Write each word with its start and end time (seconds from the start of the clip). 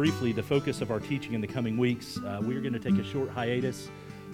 briefly 0.00 0.32
the 0.32 0.42
focus 0.42 0.80
of 0.80 0.90
our 0.90 0.98
teaching 0.98 1.34
in 1.34 1.42
the 1.42 1.46
coming 1.46 1.76
weeks. 1.76 2.16
Uh, 2.24 2.40
we 2.42 2.56
are 2.56 2.60
going 2.62 2.72
to 2.72 2.78
take 2.78 2.98
a 2.98 3.04
short 3.04 3.28
hiatus 3.28 3.90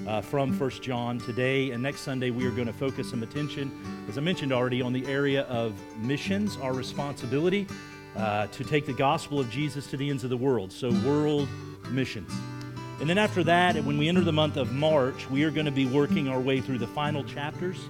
uh, 0.07 0.21
from 0.21 0.57
First 0.57 0.81
John 0.81 1.19
today, 1.19 1.73
and 1.73 1.83
next 1.83 2.03
Sunday 2.03 2.31
we 2.31 2.47
are 2.47 2.53
going 2.53 2.69
to 2.69 2.73
focus 2.73 3.11
some 3.11 3.25
attention, 3.25 3.73
as 4.09 4.17
I 4.17 4.21
mentioned 4.21 4.53
already, 4.53 4.81
on 4.81 4.93
the 4.93 5.05
area 5.07 5.43
of 5.47 5.75
missions, 5.97 6.57
our 6.59 6.73
responsibility 6.73 7.67
uh, 8.15 8.47
to 8.47 8.63
take 8.63 8.87
the 8.87 8.93
gospel 8.93 9.41
of 9.41 9.51
Jesus 9.51 9.89
to 9.89 9.97
the 9.97 10.09
ends 10.09 10.23
of 10.23 10.31
the 10.31 10.37
world. 10.37 10.71
So, 10.71 10.93
world 11.05 11.49
missions. 11.91 12.31
And 13.01 13.11
then 13.11 13.19
after 13.19 13.43
that, 13.43 13.75
when 13.83 13.99
we 13.99 14.09
enter 14.09 14.21
the 14.21 14.33
month 14.33 14.57
of 14.57 14.71
March, 14.71 15.29
we 15.31 15.43
are 15.43 15.51
going 15.51 15.67
to 15.67 15.73
be 15.73 15.87
working 15.87 16.29
our 16.29 16.39
way 16.39 16.61
through 16.61 16.79
the 16.79 16.87
final 16.87 17.25
chapters 17.25 17.89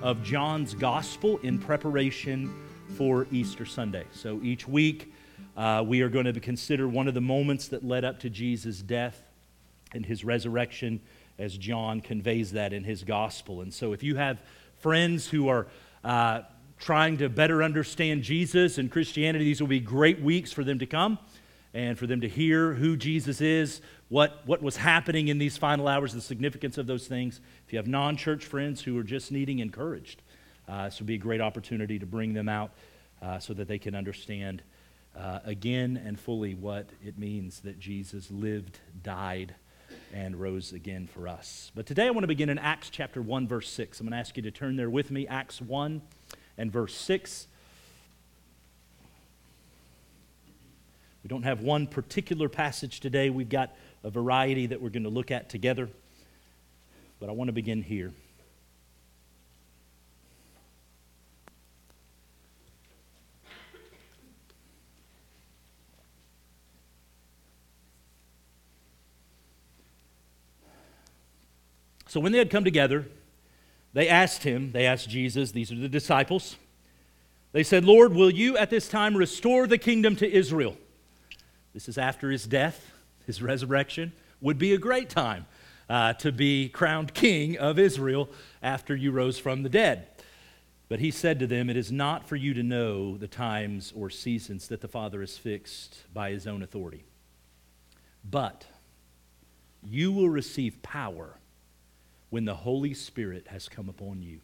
of 0.00 0.22
John's 0.22 0.72
gospel 0.72 1.38
in 1.42 1.58
preparation 1.58 2.50
for 2.96 3.26
Easter 3.30 3.66
Sunday. 3.66 4.06
So 4.10 4.40
each 4.42 4.66
week, 4.66 5.09
uh, 5.60 5.82
we 5.82 6.00
are 6.00 6.08
going 6.08 6.24
to 6.24 6.40
consider 6.40 6.88
one 6.88 7.06
of 7.06 7.12
the 7.12 7.20
moments 7.20 7.68
that 7.68 7.84
led 7.84 8.02
up 8.02 8.18
to 8.20 8.30
Jesus' 8.30 8.80
death 8.80 9.22
and 9.92 10.06
his 10.06 10.24
resurrection 10.24 11.02
as 11.38 11.54
John 11.54 12.00
conveys 12.00 12.52
that 12.52 12.72
in 12.72 12.82
his 12.82 13.04
gospel. 13.04 13.60
And 13.60 13.72
so 13.72 13.92
if 13.92 14.02
you 14.02 14.16
have 14.16 14.40
friends 14.78 15.28
who 15.28 15.48
are 15.48 15.66
uh, 16.02 16.42
trying 16.78 17.18
to 17.18 17.28
better 17.28 17.62
understand 17.62 18.22
Jesus 18.22 18.78
and 18.78 18.90
Christianity, 18.90 19.44
these 19.44 19.60
will 19.60 19.68
be 19.68 19.80
great 19.80 20.22
weeks 20.22 20.50
for 20.50 20.64
them 20.64 20.78
to 20.78 20.86
come 20.86 21.18
and 21.74 21.98
for 21.98 22.06
them 22.06 22.22
to 22.22 22.28
hear 22.28 22.72
who 22.72 22.96
Jesus 22.96 23.42
is, 23.42 23.82
what, 24.08 24.40
what 24.46 24.62
was 24.62 24.78
happening 24.78 25.28
in 25.28 25.36
these 25.36 25.58
final 25.58 25.88
hours, 25.88 26.14
the 26.14 26.22
significance 26.22 26.78
of 26.78 26.86
those 26.86 27.06
things. 27.06 27.38
If 27.66 27.74
you 27.74 27.78
have 27.78 27.86
non 27.86 28.16
church 28.16 28.46
friends 28.46 28.80
who 28.80 28.98
are 28.98 29.04
just 29.04 29.30
needing 29.30 29.58
encouraged, 29.58 30.22
uh, 30.66 30.86
this 30.86 31.00
would 31.00 31.06
be 31.06 31.16
a 31.16 31.18
great 31.18 31.42
opportunity 31.42 31.98
to 31.98 32.06
bring 32.06 32.32
them 32.32 32.48
out 32.48 32.70
uh, 33.20 33.38
so 33.38 33.52
that 33.52 33.68
they 33.68 33.78
can 33.78 33.94
understand 33.94 34.62
uh, 35.16 35.40
again 35.44 36.00
and 36.04 36.18
fully 36.18 36.54
what 36.54 36.88
it 37.04 37.18
means 37.18 37.60
that 37.60 37.78
Jesus 37.78 38.30
lived, 38.30 38.78
died, 39.02 39.54
and 40.12 40.36
rose 40.36 40.72
again 40.72 41.06
for 41.06 41.28
us. 41.28 41.70
But 41.74 41.86
today 41.86 42.06
I 42.06 42.10
want 42.10 42.22
to 42.22 42.28
begin 42.28 42.48
in 42.48 42.58
Acts 42.58 42.90
chapter 42.90 43.22
1, 43.22 43.46
verse 43.48 43.68
6. 43.70 44.00
I'm 44.00 44.06
going 44.06 44.12
to 44.12 44.18
ask 44.18 44.36
you 44.36 44.42
to 44.42 44.50
turn 44.50 44.76
there 44.76 44.90
with 44.90 45.10
me, 45.10 45.26
Acts 45.26 45.60
1 45.60 46.02
and 46.58 46.72
verse 46.72 46.94
6. 46.94 47.46
We 51.22 51.28
don't 51.28 51.42
have 51.42 51.60
one 51.60 51.86
particular 51.86 52.48
passage 52.48 53.00
today. 53.00 53.30
We've 53.30 53.48
got 53.48 53.74
a 54.02 54.10
variety 54.10 54.66
that 54.66 54.80
we're 54.80 54.90
going 54.90 55.04
to 55.04 55.10
look 55.10 55.30
at 55.30 55.48
together. 55.48 55.88
But 57.18 57.28
I 57.28 57.32
want 57.32 57.48
to 57.48 57.52
begin 57.52 57.82
here. 57.82 58.12
So 72.10 72.18
when 72.18 72.32
they 72.32 72.38
had 72.38 72.50
come 72.50 72.64
together, 72.64 73.06
they 73.92 74.08
asked 74.08 74.42
him, 74.42 74.72
they 74.72 74.84
asked 74.84 75.08
Jesus, 75.08 75.52
these 75.52 75.70
are 75.70 75.76
the 75.76 75.88
disciples. 75.88 76.56
They 77.52 77.62
said, 77.62 77.84
Lord, 77.84 78.12
will 78.14 78.30
you 78.30 78.56
at 78.56 78.68
this 78.68 78.88
time 78.88 79.16
restore 79.16 79.68
the 79.68 79.78
kingdom 79.78 80.16
to 80.16 80.28
Israel? 80.28 80.76
This 81.72 81.88
is 81.88 81.98
after 81.98 82.32
his 82.32 82.46
death, 82.46 82.90
his 83.26 83.40
resurrection. 83.50 84.12
Would 84.40 84.58
be 84.58 84.74
a 84.74 84.78
great 84.78 85.08
time 85.08 85.46
uh, 85.88 86.14
to 86.14 86.32
be 86.32 86.68
crowned 86.68 87.14
king 87.14 87.56
of 87.56 87.78
Israel 87.78 88.28
after 88.60 88.96
you 88.96 89.12
rose 89.12 89.38
from 89.38 89.62
the 89.62 89.68
dead. 89.68 90.08
But 90.88 90.98
he 90.98 91.12
said 91.12 91.38
to 91.38 91.46
them, 91.46 91.70
It 91.70 91.76
is 91.76 91.92
not 91.92 92.26
for 92.26 92.34
you 92.34 92.54
to 92.54 92.62
know 92.64 93.18
the 93.18 93.28
times 93.28 93.92
or 93.94 94.10
seasons 94.10 94.66
that 94.66 94.80
the 94.80 94.88
Father 94.88 95.20
has 95.20 95.38
fixed 95.38 96.12
by 96.12 96.32
his 96.32 96.48
own 96.48 96.64
authority. 96.64 97.04
But 98.28 98.66
you 99.84 100.10
will 100.10 100.28
receive 100.28 100.82
power 100.82 101.36
when 102.30 102.44
the 102.44 102.54
Holy 102.54 102.94
Spirit 102.94 103.48
has 103.48 103.68
come 103.68 103.88
upon 103.88 104.22
you. 104.22 104.40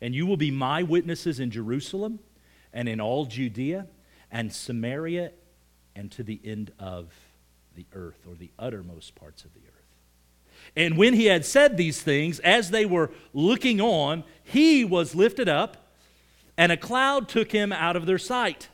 And 0.00 0.14
you 0.14 0.26
will 0.26 0.36
be 0.36 0.50
my 0.50 0.82
witnesses 0.82 1.40
in 1.40 1.50
Jerusalem 1.50 2.20
and 2.72 2.88
in 2.88 3.00
all 3.00 3.24
Judea 3.24 3.86
and 4.30 4.52
Samaria 4.52 5.32
and 5.96 6.12
to 6.12 6.22
the 6.22 6.40
end 6.44 6.72
of 6.78 7.12
the 7.74 7.86
earth, 7.92 8.26
or 8.28 8.34
the 8.34 8.50
uttermost 8.58 9.14
parts 9.14 9.44
of 9.44 9.52
the 9.54 9.60
earth. 9.60 9.64
And 10.76 10.96
when 10.96 11.14
he 11.14 11.26
had 11.26 11.44
said 11.44 11.76
these 11.76 12.02
things, 12.02 12.38
as 12.40 12.70
they 12.70 12.84
were 12.84 13.10
looking 13.32 13.80
on, 13.80 14.24
he 14.44 14.84
was 14.84 15.14
lifted 15.14 15.48
up, 15.48 15.88
and 16.56 16.70
a 16.70 16.76
cloud 16.76 17.28
took 17.28 17.52
him 17.52 17.72
out 17.72 17.96
of 17.96 18.06
their 18.06 18.18
sight. 18.18 18.68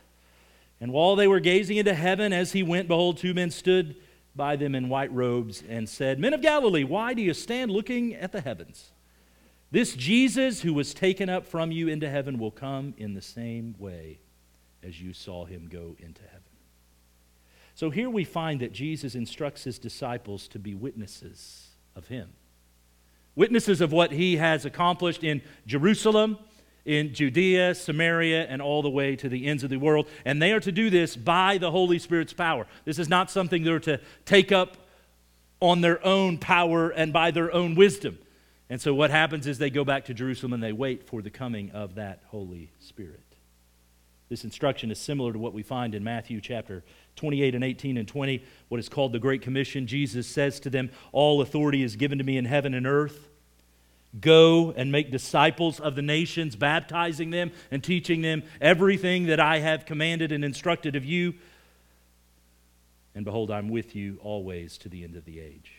And 0.81 0.91
while 0.91 1.15
they 1.15 1.27
were 1.27 1.39
gazing 1.39 1.77
into 1.77 1.93
heaven 1.93 2.33
as 2.33 2.51
he 2.51 2.63
went, 2.63 2.87
behold, 2.87 3.17
two 3.17 3.33
men 3.33 3.49
stood 3.49 3.95
by 4.35 4.55
them 4.55 4.75
in 4.75 4.89
white 4.89 5.13
robes 5.13 5.63
and 5.67 5.87
said, 5.87 6.19
Men 6.19 6.33
of 6.33 6.41
Galilee, 6.41 6.83
why 6.83 7.13
do 7.13 7.21
you 7.21 7.33
stand 7.33 7.71
looking 7.71 8.13
at 8.13 8.31
the 8.31 8.41
heavens? 8.41 8.91
This 9.71 9.95
Jesus 9.95 10.61
who 10.61 10.73
was 10.73 10.93
taken 10.93 11.29
up 11.29 11.45
from 11.45 11.71
you 11.71 11.87
into 11.87 12.09
heaven 12.09 12.37
will 12.37 12.51
come 12.51 12.93
in 12.97 13.13
the 13.13 13.21
same 13.21 13.75
way 13.77 14.19
as 14.83 15.01
you 15.01 15.13
saw 15.13 15.45
him 15.45 15.67
go 15.69 15.95
into 15.99 16.21
heaven. 16.21 16.41
So 17.73 17.89
here 17.89 18.09
we 18.09 18.23
find 18.23 18.61
that 18.61 18.71
Jesus 18.71 19.15
instructs 19.15 19.63
his 19.63 19.79
disciples 19.79 20.47
to 20.49 20.59
be 20.59 20.73
witnesses 20.73 21.69
of 21.95 22.07
him. 22.07 22.29
Witnesses 23.35 23.81
of 23.81 23.91
what 23.91 24.13
he 24.13 24.37
has 24.37 24.63
accomplished 24.63 25.23
in 25.23 25.41
Jerusalem 25.67 26.37
in 26.85 27.13
Judea, 27.13 27.75
Samaria, 27.75 28.45
and 28.45 28.61
all 28.61 28.81
the 28.81 28.89
way 28.89 29.15
to 29.15 29.27
the 29.27 29.47
ends 29.47 29.63
of 29.63 29.69
the 29.69 29.77
world. 29.77 30.07
And 30.23 30.41
they 30.41 30.53
are 30.53 30.59
to 30.59 30.71
do 30.71 30.89
this 30.89 31.15
by 31.15 31.57
the 31.57 31.71
Holy 31.71 31.99
Spirit's 31.99 32.33
power. 32.33 32.67
This 32.85 32.99
is 32.99 33.09
not 33.09 33.31
something 33.31 33.63
they're 33.63 33.79
to 33.81 33.99
take 34.25 34.51
up 34.51 34.77
on 35.59 35.81
their 35.81 36.05
own 36.05 36.37
power 36.37 36.89
and 36.89 37.11
by 37.11 37.31
their 37.31 37.51
own 37.53 37.75
wisdom. 37.75 38.19
And 38.69 38.79
so 38.79 38.93
what 38.93 39.11
happens 39.11 39.47
is 39.47 39.57
they 39.57 39.69
go 39.69 39.83
back 39.83 40.05
to 40.05 40.13
Jerusalem 40.13 40.53
and 40.53 40.61
they 40.61 40.73
wait 40.73 41.07
for 41.07 41.21
the 41.21 41.29
coming 41.29 41.71
of 41.71 41.95
that 41.95 42.21
Holy 42.27 42.71
Spirit. 42.79 43.21
This 44.27 44.43
instruction 44.43 44.89
is 44.89 44.99
similar 44.99 45.33
to 45.33 45.39
what 45.39 45.53
we 45.53 45.61
find 45.61 45.93
in 45.93 46.03
Matthew 46.03 46.41
chapter 46.41 46.83
28 47.15 47.53
and 47.55 47.63
18 47.63 47.97
and 47.97 48.07
20, 48.07 48.43
what 48.69 48.79
is 48.79 48.89
called 48.89 49.11
the 49.11 49.19
Great 49.19 49.43
Commission. 49.43 49.85
Jesus 49.85 50.27
says 50.27 50.59
to 50.61 50.69
them, 50.69 50.89
All 51.11 51.41
authority 51.41 51.83
is 51.83 51.95
given 51.95 52.17
to 52.17 52.23
me 52.23 52.37
in 52.37 52.45
heaven 52.45 52.73
and 52.73 52.87
earth. 52.87 53.29
Go 54.19 54.71
and 54.71 54.91
make 54.91 55.11
disciples 55.11 55.79
of 55.79 55.95
the 55.95 56.01
nations, 56.01 56.55
baptizing 56.55 57.31
them 57.31 57.51
and 57.71 57.83
teaching 57.83 58.21
them 58.21 58.43
everything 58.61 59.25
that 59.25 59.39
I 59.39 59.59
have 59.59 59.85
commanded 59.85 60.31
and 60.31 60.45
instructed 60.45 60.95
of 60.95 61.03
you. 61.03 61.33
And 63.13 63.25
behold, 63.25 63.51
I'm 63.51 63.69
with 63.69 63.95
you 63.95 64.19
always 64.21 64.77
to 64.79 64.89
the 64.89 65.03
end 65.03 65.15
of 65.15 65.25
the 65.25 65.39
age. 65.39 65.71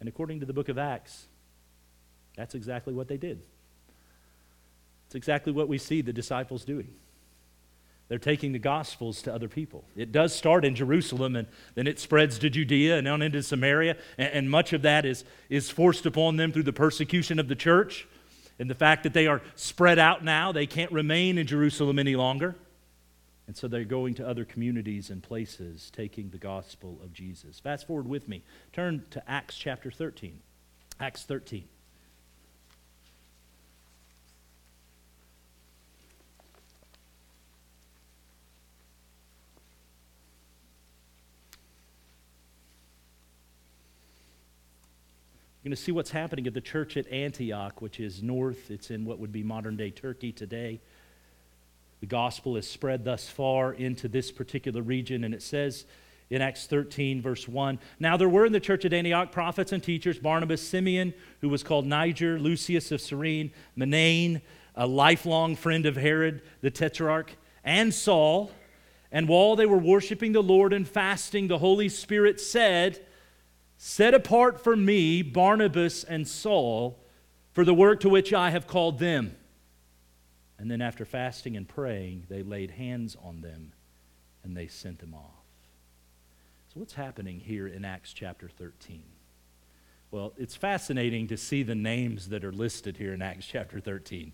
And 0.00 0.08
according 0.08 0.40
to 0.40 0.46
the 0.46 0.52
book 0.52 0.68
of 0.68 0.78
Acts, 0.78 1.26
that's 2.36 2.54
exactly 2.54 2.92
what 2.92 3.08
they 3.08 3.16
did. 3.16 3.42
It's 5.06 5.14
exactly 5.14 5.52
what 5.52 5.68
we 5.68 5.78
see 5.78 6.02
the 6.02 6.12
disciples 6.12 6.64
doing. 6.64 6.94
They're 8.08 8.18
taking 8.18 8.52
the 8.52 8.58
gospels 8.58 9.22
to 9.22 9.34
other 9.34 9.48
people. 9.48 9.84
It 9.96 10.12
does 10.12 10.34
start 10.34 10.64
in 10.64 10.76
Jerusalem, 10.76 11.34
and 11.34 11.48
then 11.74 11.86
it 11.86 11.98
spreads 11.98 12.38
to 12.38 12.50
Judea 12.50 12.98
and 12.98 13.08
on 13.08 13.20
into 13.20 13.42
Samaria, 13.42 13.96
and, 14.16 14.32
and, 14.32 14.50
much 14.50 14.72
of 14.72 14.82
that 14.82 15.04
is, 15.04 15.24
is 15.48 15.70
forced 15.70 16.06
upon 16.06 16.36
them 16.36 16.52
through 16.52 16.62
the 16.62 16.72
persecution 16.72 17.40
of 17.40 17.48
the 17.48 17.56
church 17.56 18.06
and 18.58 18.70
the 18.70 18.76
fact 18.76 19.02
that 19.02 19.12
they 19.12 19.26
are 19.26 19.42
spread 19.56 19.98
out 19.98 20.22
now. 20.22 20.52
They 20.52 20.66
can't 20.66 20.92
remain 20.92 21.36
in 21.36 21.46
Jerusalem 21.46 21.98
any 21.98 22.14
longer. 22.14 22.54
And 23.48 23.56
so 23.56 23.68
they're 23.68 23.84
going 23.84 24.14
to 24.14 24.28
other 24.28 24.44
communities 24.44 25.10
and 25.10 25.22
places, 25.22 25.90
taking 25.94 26.30
the 26.30 26.38
gospel 26.38 26.98
of 27.02 27.12
Jesus. 27.12 27.60
Fast 27.60 27.86
forward 27.86 28.08
with 28.08 28.28
me. 28.28 28.42
Turn 28.72 29.04
to 29.10 29.30
Acts 29.30 29.56
chapter 29.56 29.90
13. 29.90 30.40
Acts 31.00 31.24
13. 31.24 31.64
You're 45.66 45.70
going 45.70 45.78
to 45.78 45.82
see 45.82 45.90
what's 45.90 46.12
happening 46.12 46.46
at 46.46 46.54
the 46.54 46.60
church 46.60 46.96
at 46.96 47.10
Antioch, 47.10 47.82
which 47.82 47.98
is 47.98 48.22
north. 48.22 48.70
It's 48.70 48.92
in 48.92 49.04
what 49.04 49.18
would 49.18 49.32
be 49.32 49.42
modern 49.42 49.76
day 49.76 49.90
Turkey 49.90 50.30
today. 50.30 50.80
The 51.98 52.06
gospel 52.06 52.56
is 52.56 52.70
spread 52.70 53.04
thus 53.04 53.28
far 53.28 53.72
into 53.72 54.06
this 54.06 54.30
particular 54.30 54.80
region, 54.80 55.24
and 55.24 55.34
it 55.34 55.42
says 55.42 55.84
in 56.30 56.40
Acts 56.40 56.68
13, 56.68 57.20
verse 57.20 57.48
1 57.48 57.80
Now 57.98 58.16
there 58.16 58.28
were 58.28 58.46
in 58.46 58.52
the 58.52 58.60
church 58.60 58.84
at 58.84 58.92
Antioch 58.92 59.32
prophets 59.32 59.72
and 59.72 59.82
teachers 59.82 60.20
Barnabas, 60.20 60.62
Simeon, 60.62 61.12
who 61.40 61.48
was 61.48 61.64
called 61.64 61.84
Niger, 61.84 62.38
Lucius 62.38 62.92
of 62.92 63.00
Cyrene, 63.00 63.50
Manaen, 63.76 64.42
a 64.76 64.86
lifelong 64.86 65.56
friend 65.56 65.84
of 65.84 65.96
Herod 65.96 66.42
the 66.60 66.70
Tetrarch, 66.70 67.32
and 67.64 67.92
Saul. 67.92 68.52
And 69.10 69.26
while 69.26 69.56
they 69.56 69.66
were 69.66 69.78
worshiping 69.78 70.30
the 70.30 70.44
Lord 70.44 70.72
and 70.72 70.86
fasting, 70.86 71.48
the 71.48 71.58
Holy 71.58 71.88
Spirit 71.88 72.40
said, 72.40 73.00
Set 73.78 74.14
apart 74.14 74.62
for 74.62 74.76
me 74.76 75.22
Barnabas 75.22 76.04
and 76.04 76.26
Saul 76.26 76.98
for 77.52 77.64
the 77.64 77.74
work 77.74 78.00
to 78.00 78.08
which 78.08 78.32
I 78.32 78.50
have 78.50 78.66
called 78.66 78.98
them. 78.98 79.36
And 80.58 80.70
then, 80.70 80.80
after 80.80 81.04
fasting 81.04 81.56
and 81.56 81.68
praying, 81.68 82.24
they 82.30 82.42
laid 82.42 82.70
hands 82.70 83.16
on 83.22 83.42
them 83.42 83.72
and 84.42 84.56
they 84.56 84.68
sent 84.68 85.00
them 85.00 85.14
off. 85.14 85.44
So, 86.72 86.80
what's 86.80 86.94
happening 86.94 87.40
here 87.40 87.66
in 87.66 87.84
Acts 87.84 88.14
chapter 88.14 88.48
13? 88.48 89.02
Well, 90.10 90.32
it's 90.38 90.56
fascinating 90.56 91.26
to 91.28 91.36
see 91.36 91.62
the 91.62 91.74
names 91.74 92.28
that 92.28 92.44
are 92.44 92.52
listed 92.52 92.96
here 92.96 93.12
in 93.12 93.20
Acts 93.20 93.46
chapter 93.46 93.80
13. 93.80 94.32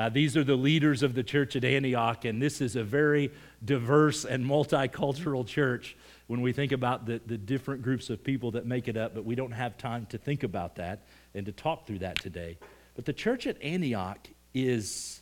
Uh, 0.00 0.08
these 0.08 0.34
are 0.34 0.44
the 0.44 0.56
leaders 0.56 1.02
of 1.02 1.12
the 1.12 1.22
church 1.22 1.56
at 1.56 1.62
Antioch, 1.62 2.24
and 2.24 2.40
this 2.40 2.62
is 2.62 2.74
a 2.74 2.82
very 2.82 3.30
diverse 3.62 4.24
and 4.24 4.42
multicultural 4.42 5.46
church 5.46 5.94
when 6.26 6.40
we 6.40 6.54
think 6.54 6.72
about 6.72 7.04
the, 7.04 7.20
the 7.26 7.36
different 7.36 7.82
groups 7.82 8.08
of 8.08 8.24
people 8.24 8.50
that 8.52 8.64
make 8.64 8.88
it 8.88 8.96
up, 8.96 9.14
but 9.14 9.26
we 9.26 9.34
don't 9.34 9.52
have 9.52 9.76
time 9.76 10.06
to 10.06 10.16
think 10.16 10.42
about 10.42 10.76
that 10.76 11.02
and 11.34 11.44
to 11.44 11.52
talk 11.52 11.86
through 11.86 11.98
that 11.98 12.18
today. 12.18 12.56
But 12.94 13.04
the 13.04 13.12
church 13.12 13.46
at 13.46 13.62
Antioch 13.62 14.26
is 14.54 15.20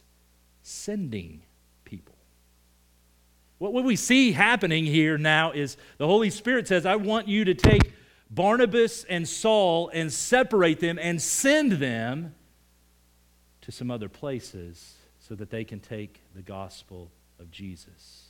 sending 0.62 1.42
people. 1.84 2.14
What, 3.58 3.72
what 3.72 3.82
we 3.82 3.96
see 3.96 4.30
happening 4.30 4.86
here 4.86 5.18
now 5.18 5.50
is 5.50 5.76
the 5.96 6.06
Holy 6.06 6.30
Spirit 6.30 6.68
says, 6.68 6.86
I 6.86 6.94
want 6.94 7.26
you 7.26 7.44
to 7.46 7.54
take 7.54 7.94
Barnabas 8.30 9.02
and 9.08 9.26
Saul 9.26 9.90
and 9.92 10.12
separate 10.12 10.78
them 10.78 11.00
and 11.02 11.20
send 11.20 11.72
them 11.72 12.36
to 13.68 13.72
some 13.72 13.90
other 13.90 14.08
places 14.08 14.94
so 15.20 15.34
that 15.34 15.50
they 15.50 15.62
can 15.62 15.78
take 15.78 16.22
the 16.34 16.40
gospel 16.40 17.10
of 17.38 17.50
Jesus. 17.50 18.28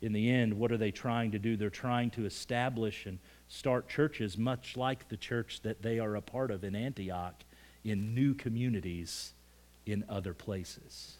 In 0.00 0.14
the 0.14 0.30
end, 0.30 0.54
what 0.54 0.72
are 0.72 0.78
they 0.78 0.90
trying 0.90 1.32
to 1.32 1.38
do? 1.38 1.54
They're 1.54 1.68
trying 1.68 2.08
to 2.12 2.24
establish 2.24 3.04
and 3.04 3.18
start 3.48 3.90
churches, 3.90 4.38
much 4.38 4.74
like 4.74 5.10
the 5.10 5.18
church 5.18 5.60
that 5.64 5.82
they 5.82 5.98
are 5.98 6.16
a 6.16 6.22
part 6.22 6.50
of 6.50 6.64
in 6.64 6.74
Antioch, 6.74 7.34
in 7.84 8.14
new 8.14 8.32
communities 8.32 9.34
in 9.84 10.02
other 10.08 10.32
places. 10.32 11.18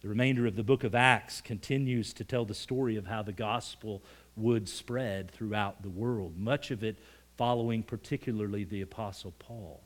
The 0.00 0.08
remainder 0.08 0.46
of 0.46 0.56
the 0.56 0.64
book 0.64 0.84
of 0.84 0.94
Acts 0.94 1.42
continues 1.42 2.14
to 2.14 2.24
tell 2.24 2.46
the 2.46 2.54
story 2.54 2.96
of 2.96 3.06
how 3.06 3.22
the 3.22 3.32
gospel 3.34 4.02
would 4.36 4.70
spread 4.70 5.30
throughout 5.32 5.82
the 5.82 5.90
world, 5.90 6.38
much 6.38 6.70
of 6.70 6.82
it 6.82 6.96
following 7.36 7.82
particularly 7.82 8.64
the 8.64 8.80
Apostle 8.80 9.34
Paul 9.38 9.82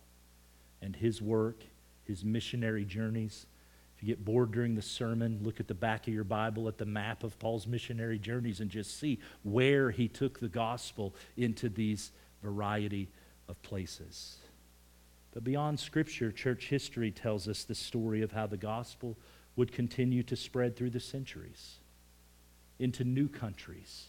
and 0.80 0.94
his 0.94 1.20
work, 1.20 1.64
his 2.12 2.24
missionary 2.24 2.84
journeys. 2.84 3.46
If 3.96 4.02
you 4.02 4.06
get 4.06 4.24
bored 4.24 4.52
during 4.52 4.74
the 4.74 4.82
sermon, 4.82 5.40
look 5.42 5.60
at 5.60 5.68
the 5.68 5.74
back 5.74 6.06
of 6.06 6.14
your 6.14 6.24
Bible 6.24 6.68
at 6.68 6.78
the 6.78 6.86
map 6.86 7.24
of 7.24 7.38
Paul's 7.38 7.66
missionary 7.66 8.18
journeys 8.18 8.60
and 8.60 8.70
just 8.70 8.98
see 8.98 9.18
where 9.42 9.90
he 9.90 10.08
took 10.08 10.40
the 10.40 10.48
gospel 10.48 11.14
into 11.36 11.68
these 11.68 12.12
variety 12.42 13.08
of 13.48 13.60
places. 13.62 14.36
But 15.32 15.44
beyond 15.44 15.80
Scripture, 15.80 16.30
church 16.30 16.68
history 16.68 17.10
tells 17.10 17.48
us 17.48 17.64
the 17.64 17.74
story 17.74 18.22
of 18.22 18.32
how 18.32 18.46
the 18.46 18.56
gospel 18.56 19.16
would 19.56 19.72
continue 19.72 20.22
to 20.24 20.36
spread 20.36 20.76
through 20.76 20.90
the 20.90 21.00
centuries 21.00 21.78
into 22.78 23.04
new 23.04 23.28
countries 23.28 24.06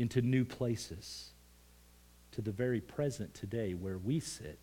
into 0.00 0.22
new 0.22 0.46
places 0.46 1.32
to 2.32 2.40
the 2.40 2.50
very 2.50 2.80
present 2.80 3.34
today 3.34 3.74
where 3.74 3.98
we 3.98 4.18
sit 4.18 4.58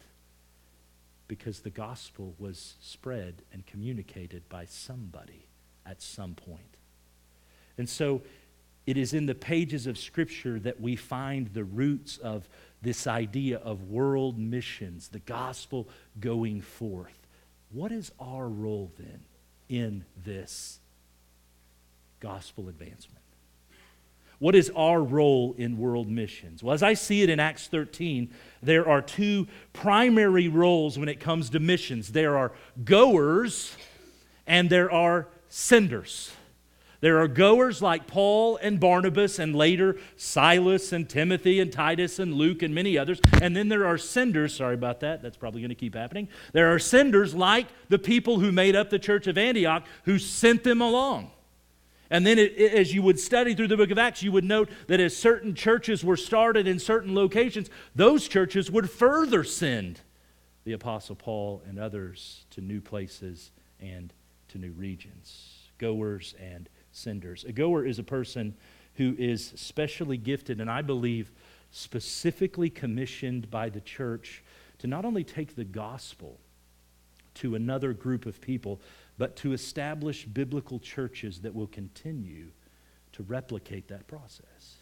because 1.27 1.59
the 1.59 1.69
gospel 1.69 2.33
was 2.39 2.75
spread 2.81 3.41
and 3.51 3.65
communicated 3.65 4.47
by 4.49 4.65
somebody 4.65 5.47
at 5.85 6.01
some 6.01 6.33
point. 6.35 6.77
And 7.77 7.87
so 7.87 8.21
it 8.85 8.97
is 8.97 9.13
in 9.13 9.25
the 9.25 9.35
pages 9.35 9.85
of 9.85 9.97
Scripture 9.97 10.59
that 10.59 10.79
we 10.79 10.95
find 10.95 11.47
the 11.47 11.63
roots 11.63 12.17
of 12.17 12.47
this 12.81 13.05
idea 13.05 13.57
of 13.57 13.89
world 13.89 14.37
missions, 14.37 15.09
the 15.09 15.19
gospel 15.19 15.89
going 16.19 16.61
forth. 16.61 17.27
What 17.71 17.91
is 17.91 18.11
our 18.19 18.47
role 18.47 18.91
then 18.97 19.19
in 19.67 20.05
this 20.23 20.79
gospel 22.21 22.69
advancement? 22.69 23.23
What 24.39 24.55
is 24.55 24.71
our 24.75 25.01
role 25.01 25.55
in 25.57 25.77
world 25.77 26.07
missions? 26.07 26.61
Well, 26.61 26.73
as 26.73 26.83
I 26.83 26.93
see 26.93 27.23
it 27.23 27.29
in 27.29 27.39
Acts 27.39 27.67
13, 27.67 28.29
there 28.61 28.87
are 28.87 29.01
two 29.01 29.47
primary 29.73 30.47
roles 30.47 30.99
when 30.99 31.09
it 31.09 31.19
comes 31.19 31.49
to 31.51 31.59
missions 31.59 32.11
there 32.11 32.37
are 32.37 32.51
goers 32.83 33.75
and 34.45 34.69
there 34.69 34.91
are 34.91 35.27
senders. 35.49 36.31
There 36.99 37.19
are 37.19 37.27
goers 37.27 37.81
like 37.81 38.07
Paul 38.07 38.57
and 38.57 38.79
Barnabas, 38.79 39.37
and 39.37 39.55
later 39.55 39.97
Silas 40.15 40.91
and 40.91 41.07
Timothy 41.07 41.59
and 41.59 41.71
Titus 41.71 42.17
and 42.17 42.33
Luke 42.33 42.63
and 42.63 42.73
many 42.73 42.97
others. 42.97 43.19
And 43.39 43.55
then 43.55 43.69
there 43.69 43.85
are 43.85 43.99
senders. 43.99 44.55
Sorry 44.55 44.73
about 44.73 45.01
that. 45.01 45.21
That's 45.21 45.37
probably 45.37 45.61
going 45.61 45.69
to 45.69 45.75
keep 45.75 45.93
happening. 45.93 46.27
There 46.53 46.73
are 46.73 46.79
senders 46.79 47.35
like 47.35 47.67
the 47.89 47.99
people 47.99 48.39
who 48.39 48.51
made 48.51 48.75
up 48.75 48.89
the 48.89 48.97
church 48.97 49.27
of 49.27 49.37
Antioch 49.37 49.85
who 50.05 50.17
sent 50.17 50.63
them 50.63 50.81
along. 50.81 51.31
And 52.09 52.25
then, 52.25 52.39
it, 52.39 52.53
it, 52.57 52.73
as 52.73 52.93
you 52.93 53.01
would 53.01 53.19
study 53.19 53.53
through 53.53 53.67
the 53.67 53.77
book 53.77 53.91
of 53.91 53.97
Acts, 53.97 54.23
you 54.23 54.31
would 54.31 54.45
note 54.45 54.69
that 54.87 54.99
as 54.99 55.15
certain 55.15 55.53
churches 55.53 56.03
were 56.03 56.17
started 56.17 56.67
in 56.67 56.79
certain 56.79 57.13
locations, 57.13 57.69
those 57.95 58.27
churches 58.27 58.71
would 58.71 58.89
further 58.89 59.43
send 59.43 60.01
the 60.63 60.73
Apostle 60.73 61.15
Paul 61.15 61.61
and 61.67 61.79
others 61.79 62.45
to 62.51 62.61
new 62.61 62.81
places 62.81 63.51
and 63.79 64.13
to 64.49 64.57
new 64.57 64.71
regions. 64.71 65.69
Goers 65.77 66.33
and 66.39 66.69
senders. 66.91 67.43
A 67.43 67.51
goer 67.51 67.85
is 67.85 67.99
a 67.99 68.03
person 68.03 68.55
who 68.95 69.15
is 69.17 69.53
specially 69.55 70.17
gifted, 70.17 70.59
and 70.59 70.69
I 70.69 70.81
believe 70.81 71.31
specifically 71.71 72.69
commissioned 72.69 73.51
by 73.51 73.69
the 73.69 73.81
church 73.81 74.43
to 74.79 74.87
not 74.87 75.05
only 75.05 75.23
take 75.23 75.55
the 75.55 75.63
gospel 75.63 76.39
to 77.35 77.55
another 77.55 77.93
group 77.93 78.25
of 78.25 78.41
people, 78.41 78.81
but 79.17 79.35
to 79.37 79.53
establish 79.53 80.25
biblical 80.25 80.79
churches 80.79 81.39
that 81.41 81.55
will 81.55 81.67
continue 81.67 82.51
to 83.13 83.23
replicate 83.23 83.87
that 83.87 84.07
process. 84.07 84.77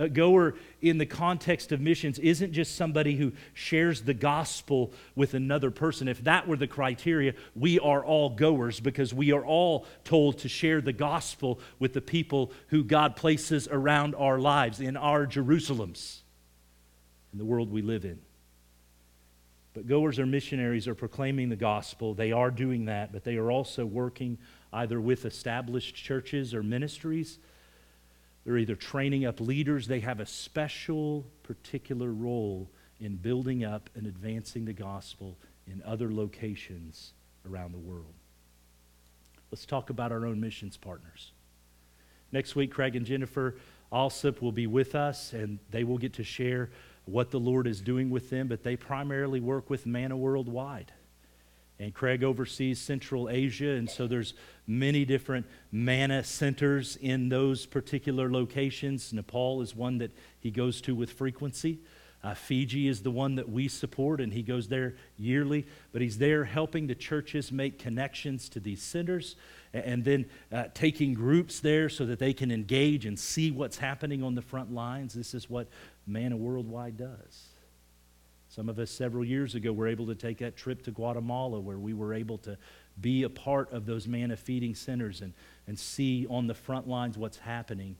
A 0.00 0.08
goer 0.08 0.54
in 0.80 0.98
the 0.98 1.06
context 1.06 1.72
of 1.72 1.80
missions 1.80 2.20
isn't 2.20 2.52
just 2.52 2.76
somebody 2.76 3.16
who 3.16 3.32
shares 3.52 4.02
the 4.02 4.14
gospel 4.14 4.92
with 5.16 5.34
another 5.34 5.72
person. 5.72 6.06
If 6.06 6.22
that 6.22 6.46
were 6.46 6.56
the 6.56 6.68
criteria, 6.68 7.34
we 7.56 7.80
are 7.80 8.04
all 8.04 8.30
goers 8.30 8.78
because 8.78 9.12
we 9.12 9.32
are 9.32 9.44
all 9.44 9.86
told 10.04 10.38
to 10.38 10.48
share 10.48 10.80
the 10.80 10.92
gospel 10.92 11.58
with 11.80 11.94
the 11.94 12.00
people 12.00 12.52
who 12.68 12.84
God 12.84 13.16
places 13.16 13.66
around 13.68 14.14
our 14.14 14.38
lives 14.38 14.80
in 14.80 14.96
our 14.96 15.26
Jerusalems, 15.26 16.20
in 17.32 17.38
the 17.40 17.44
world 17.44 17.72
we 17.72 17.82
live 17.82 18.04
in. 18.04 18.20
But 19.74 19.86
goers 19.86 20.18
or 20.18 20.26
missionaries 20.26 20.88
are 20.88 20.94
proclaiming 20.94 21.48
the 21.48 21.56
gospel. 21.56 22.14
They 22.14 22.32
are 22.32 22.50
doing 22.50 22.86
that, 22.86 23.12
but 23.12 23.24
they 23.24 23.36
are 23.36 23.50
also 23.50 23.86
working 23.86 24.38
either 24.72 25.00
with 25.00 25.24
established 25.24 25.94
churches 25.94 26.54
or 26.54 26.62
ministries. 26.62 27.38
They're 28.44 28.58
either 28.58 28.74
training 28.74 29.26
up 29.26 29.40
leaders, 29.40 29.86
they 29.86 30.00
have 30.00 30.20
a 30.20 30.26
special, 30.26 31.26
particular 31.42 32.10
role 32.10 32.70
in 33.00 33.16
building 33.16 33.64
up 33.64 33.90
and 33.94 34.06
advancing 34.06 34.64
the 34.64 34.72
gospel 34.72 35.36
in 35.66 35.82
other 35.84 36.12
locations 36.12 37.12
around 37.48 37.72
the 37.72 37.78
world. 37.78 38.14
Let's 39.50 39.66
talk 39.66 39.90
about 39.90 40.12
our 40.12 40.26
own 40.26 40.40
missions 40.40 40.76
partners. 40.76 41.32
Next 42.32 42.54
week, 42.56 42.72
Craig 42.72 42.96
and 42.96 43.06
Jennifer 43.06 43.56
Alsop 43.90 44.42
will 44.42 44.52
be 44.52 44.66
with 44.66 44.94
us, 44.94 45.32
and 45.32 45.58
they 45.70 45.84
will 45.84 45.98
get 45.98 46.12
to 46.14 46.24
share 46.24 46.70
what 47.08 47.30
the 47.30 47.40
Lord 47.40 47.66
is 47.66 47.80
doing 47.80 48.10
with 48.10 48.30
them, 48.30 48.48
but 48.48 48.62
they 48.62 48.76
primarily 48.76 49.40
work 49.40 49.70
with 49.70 49.86
Manna 49.86 50.16
Worldwide. 50.16 50.92
And 51.80 51.94
Craig 51.94 52.24
oversees 52.24 52.80
Central 52.80 53.30
Asia, 53.30 53.70
and 53.70 53.88
so 53.88 54.06
there's 54.06 54.34
many 54.66 55.04
different 55.04 55.46
manna 55.70 56.24
centers 56.24 56.96
in 56.96 57.28
those 57.28 57.66
particular 57.66 58.30
locations. 58.30 59.12
Nepal 59.12 59.62
is 59.62 59.76
one 59.76 59.98
that 59.98 60.10
he 60.40 60.50
goes 60.50 60.80
to 60.82 60.94
with 60.94 61.12
frequency. 61.12 61.78
Uh, 62.24 62.34
Fiji 62.34 62.88
is 62.88 63.02
the 63.02 63.12
one 63.12 63.36
that 63.36 63.48
we 63.48 63.68
support, 63.68 64.20
and 64.20 64.32
he 64.32 64.42
goes 64.42 64.66
there 64.66 64.96
yearly. 65.16 65.66
But 65.92 66.02
he's 66.02 66.18
there 66.18 66.44
helping 66.44 66.88
the 66.88 66.96
churches 66.96 67.52
make 67.52 67.78
connections 67.78 68.48
to 68.50 68.60
these 68.60 68.82
centers 68.82 69.36
and, 69.72 69.84
and 69.84 70.04
then 70.04 70.26
uh, 70.50 70.64
taking 70.74 71.14
groups 71.14 71.60
there 71.60 71.88
so 71.88 72.04
that 72.06 72.18
they 72.18 72.32
can 72.32 72.50
engage 72.50 73.06
and 73.06 73.16
see 73.16 73.52
what's 73.52 73.78
happening 73.78 74.24
on 74.24 74.34
the 74.34 74.42
front 74.42 74.74
lines. 74.74 75.14
This 75.14 75.32
is 75.32 75.48
what 75.48 75.68
Manna 76.08 76.36
Worldwide 76.36 76.96
does. 76.96 77.48
Some 78.48 78.70
of 78.70 78.78
us 78.78 78.90
several 78.90 79.24
years 79.24 79.54
ago 79.54 79.72
were 79.72 79.86
able 79.86 80.06
to 80.06 80.14
take 80.14 80.38
that 80.38 80.56
trip 80.56 80.82
to 80.84 80.90
Guatemala 80.90 81.60
where 81.60 81.78
we 81.78 81.92
were 81.92 82.14
able 82.14 82.38
to 82.38 82.56
be 83.00 83.24
a 83.24 83.28
part 83.28 83.70
of 83.72 83.84
those 83.84 84.08
manna 84.08 84.36
feeding 84.36 84.74
centers 84.74 85.20
and, 85.20 85.34
and 85.66 85.78
see 85.78 86.26
on 86.28 86.46
the 86.46 86.54
front 86.54 86.88
lines 86.88 87.18
what's 87.18 87.36
happening 87.36 87.96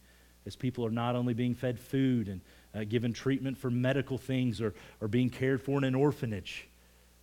as 0.47 0.57
people 0.57 0.87
are 0.87 0.91
not 0.91 1.15
only 1.15 1.35
being 1.35 1.55
fed 1.55 1.79
food 1.79 2.29
and 2.29 2.41
uh, 2.75 2.85
given 2.85 3.13
treatment 3.13 3.59
for 3.59 3.71
medical 3.71 4.17
things 4.17 4.63
or, 4.63 4.73
or 5.03 5.09
being 5.09 5.29
cared 5.29 5.61
for 5.61 5.77
in 5.77 5.85
an 5.85 5.95
orphanage, 5.95 6.67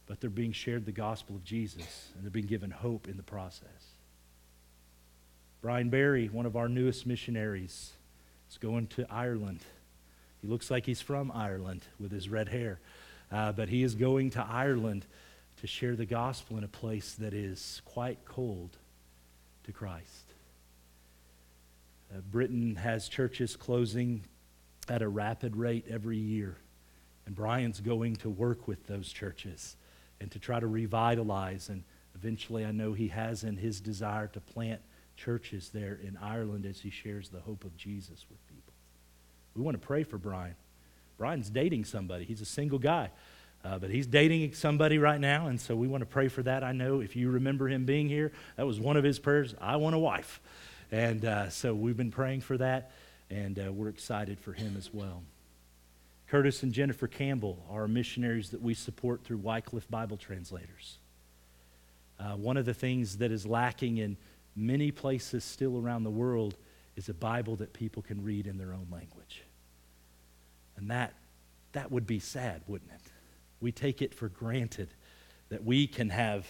but 0.06 0.22
they're 0.22 0.30
being 0.30 0.52
shared 0.52 0.86
the 0.86 0.92
gospel 0.92 1.36
of 1.36 1.44
Jesus 1.44 2.12
and 2.14 2.24
they're 2.24 2.30
being 2.30 2.46
given 2.46 2.70
hope 2.70 3.08
in 3.08 3.18
the 3.18 3.24
process. 3.24 3.96
Brian 5.62 5.90
Barry, 5.90 6.28
one 6.28 6.46
of 6.46 6.56
our 6.56 6.70
newest 6.70 7.08
missionaries, 7.08 7.94
is 8.52 8.60
going 8.60 8.86
to 8.86 9.08
Ireland 9.12 9.62
he 10.46 10.52
looks 10.52 10.70
like 10.70 10.86
he's 10.86 11.02
from 11.02 11.32
Ireland 11.32 11.82
with 12.00 12.12
his 12.12 12.30
red 12.30 12.50
hair. 12.50 12.80
Uh, 13.32 13.52
but 13.52 13.68
he 13.68 13.82
is 13.82 13.96
going 13.96 14.30
to 14.32 14.46
Ireland 14.48 15.04
to 15.60 15.66
share 15.66 15.96
the 15.96 16.06
gospel 16.06 16.58
in 16.60 16.64
a 16.64 16.68
place 16.68 17.16
that 17.16 17.34
is 17.34 17.82
quite 17.84 18.20
cold 18.26 18.78
to 19.64 19.72
Christ. 19.72 20.34
Uh, 22.14 22.20
Britain 22.32 22.76
has 22.76 23.10
churches 23.10 23.56
closing 23.56 24.22
at 24.88 25.02
a 25.02 25.08
rapid 25.08 25.56
rate 25.56 25.86
every 25.90 26.18
year. 26.18 26.58
And 27.26 27.34
Brian's 27.34 27.80
going 27.80 28.16
to 28.18 28.30
work 28.30 28.68
with 28.68 28.86
those 28.86 29.12
churches 29.12 29.78
and 30.22 30.30
to 30.30 30.38
try 30.38 30.60
to 30.60 30.68
revitalize. 30.68 31.70
And 31.70 31.84
eventually, 32.14 32.64
I 32.64 32.72
know 32.72 32.94
he 32.94 33.08
has 33.08 33.44
in 33.44 33.58
his 33.58 33.80
desire 33.82 34.28
to 34.28 34.40
plant 34.40 34.82
churches 35.18 35.72
there 35.74 36.00
in 36.04 36.20
Ireland 36.22 36.68
as 36.68 36.82
he 36.82 36.92
shares 36.92 37.30
the 37.30 37.40
hope 37.40 37.64
of 37.64 37.76
Jesus 37.78 38.28
with 38.30 38.46
people. 38.48 38.55
We 39.56 39.62
want 39.62 39.80
to 39.80 39.86
pray 39.86 40.04
for 40.04 40.18
Brian. 40.18 40.56
Brian's 41.18 41.50
dating 41.50 41.86
somebody, 41.86 42.26
he's 42.26 42.42
a 42.42 42.46
single 42.46 42.80
guy. 42.80 43.12
Uh, 43.64 43.80
but 43.80 43.90
he's 43.90 44.06
dating 44.06 44.54
somebody 44.54 45.00
right 45.00 45.20
now, 45.20 45.48
and 45.48 45.60
so 45.60 45.76
we 45.76 45.88
want 45.88 46.02
to 46.02 46.06
pray 46.06 46.28
for 46.28 46.44
that. 46.44 46.64
I 46.64 46.72
know 46.72 47.00
if 47.00 47.16
you 47.16 47.32
remember 47.32 47.68
him 47.68 47.84
being 47.84 48.08
here, 48.08 48.32
that 48.58 48.68
was 48.68 48.80
one 48.80 48.96
of 48.96 49.04
his 49.04 49.18
prayers 49.18 49.56
I 49.60 49.78
want 49.78 49.96
a 49.96 50.00
wife. 50.00 50.40
And 50.92 51.26
uh, 51.26 51.50
so 51.50 51.74
we've 51.74 51.98
been 51.98 52.12
praying 52.12 52.42
for 52.42 52.58
that, 52.58 52.92
and 53.32 53.58
uh, 53.58 53.72
we're 53.72 53.90
excited 53.90 54.40
for 54.40 54.54
him 54.54 54.76
as 54.78 54.94
well. 54.94 55.24
Curtis 56.28 56.62
and 56.62 56.74
Jennifer 56.74 57.08
Campbell 57.08 57.66
are 57.72 57.88
missionaries 57.88 58.52
that 58.52 58.62
we 58.62 58.76
support 58.76 59.24
through 59.24 59.38
Wycliffe 59.38 59.90
Bible 59.90 60.18
Translators. 60.18 61.00
Uh, 62.20 62.34
one 62.34 62.58
of 62.58 62.66
the 62.66 62.74
things 62.74 63.18
that 63.18 63.32
is 63.32 63.48
lacking 63.48 63.98
in 63.98 64.16
many 64.56 64.92
places 64.92 65.44
still 65.44 65.80
around 65.80 66.04
the 66.04 66.12
world 66.12 66.56
is 66.96 67.10
a 67.10 67.16
Bible 67.16 67.56
that 67.56 67.74
people 67.74 68.04
can 68.04 68.24
read 68.24 68.46
in 68.46 68.60
their 68.60 68.74
own 68.74 68.88
language. 68.92 69.42
And 70.78 70.90
that, 70.92 71.14
that 71.72 71.92
would 71.92 72.08
be 72.08 72.20
sad, 72.20 72.62
wouldn't 72.68 72.92
it? 72.92 73.12
We 73.60 73.72
take 73.72 74.02
it 74.02 74.14
for 74.14 74.30
granted 74.30 74.90
that 75.50 75.64
we 75.64 75.88
can 75.88 76.10
have, 76.10 76.46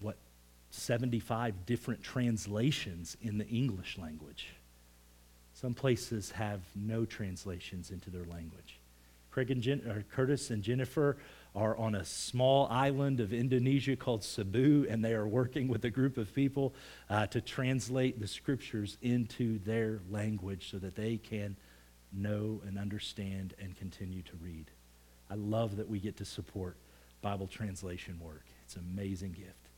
what, 0.00 0.16
75 0.70 1.66
different 1.66 2.02
translations 2.02 3.16
in 3.20 3.38
the 3.38 3.46
English 3.46 3.98
language. 3.98 4.48
Some 5.54 5.74
places 5.74 6.30
have 6.32 6.60
no 6.74 7.04
translations 7.04 7.90
into 7.90 8.10
their 8.10 8.24
language. 8.24 8.80
Craig 9.30 9.50
and 9.50 9.62
Jen, 9.62 10.04
Curtis 10.10 10.50
and 10.50 10.62
Jennifer 10.62 11.16
are 11.54 11.76
on 11.76 11.94
a 11.94 12.04
small 12.04 12.66
island 12.70 13.20
of 13.20 13.32
Indonesia 13.32 13.96
called 13.96 14.22
Cebu, 14.22 14.86
and 14.88 15.04
they 15.04 15.14
are 15.14 15.26
working 15.26 15.68
with 15.68 15.84
a 15.84 15.90
group 15.90 16.18
of 16.18 16.34
people 16.34 16.74
uh, 17.08 17.26
to 17.28 17.40
translate 17.40 18.20
the 18.20 18.26
scriptures 18.26 18.98
into 19.02 19.58
their 19.60 20.00
language 20.10 20.70
so 20.70 20.78
that 20.78 20.96
they 20.96 21.16
can 21.16 21.56
know 22.12 22.60
and 22.66 22.78
understand 22.78 23.54
and 23.60 23.76
continue 23.76 24.22
to 24.22 24.36
read. 24.40 24.70
I 25.30 25.34
love 25.34 25.76
that 25.76 25.88
we 25.88 25.98
get 25.98 26.16
to 26.18 26.24
support 26.24 26.76
Bible 27.22 27.46
translation 27.46 28.18
work. 28.20 28.44
It's 28.64 28.76
an 28.76 28.84
amazing 28.92 29.32
gift. 29.32 29.68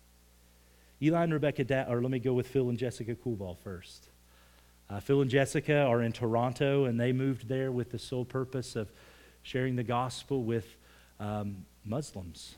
Eli 1.03 1.25
and 1.25 1.33
Rebecca, 1.33 1.65
da- 1.65 1.87
or 1.89 2.01
let 2.01 2.11
me 2.11 2.19
go 2.19 2.33
with 2.33 2.49
Phil 2.49 2.69
and 2.69 2.79
Jessica 2.79 3.15
Coolball 3.15 3.59
first. 3.59 4.09
Uh, 4.89 5.01
Phil 5.01 5.21
and 5.21 5.31
Jessica 5.31 5.83
are 5.83 6.03
in 6.03 6.13
Toronto, 6.13 6.85
and 6.85 6.99
they 6.99 7.13
moved 7.13 7.49
there 7.49 7.73
with 7.73 7.91
the 7.91 7.99
sole 7.99 8.25
purpose 8.25 8.77
of 8.77 8.91
sharing 9.43 9.77
the 9.77 9.83
gospel 9.83 10.43
with 10.43 10.77
um, 11.21 11.65
Muslims. 11.85 12.57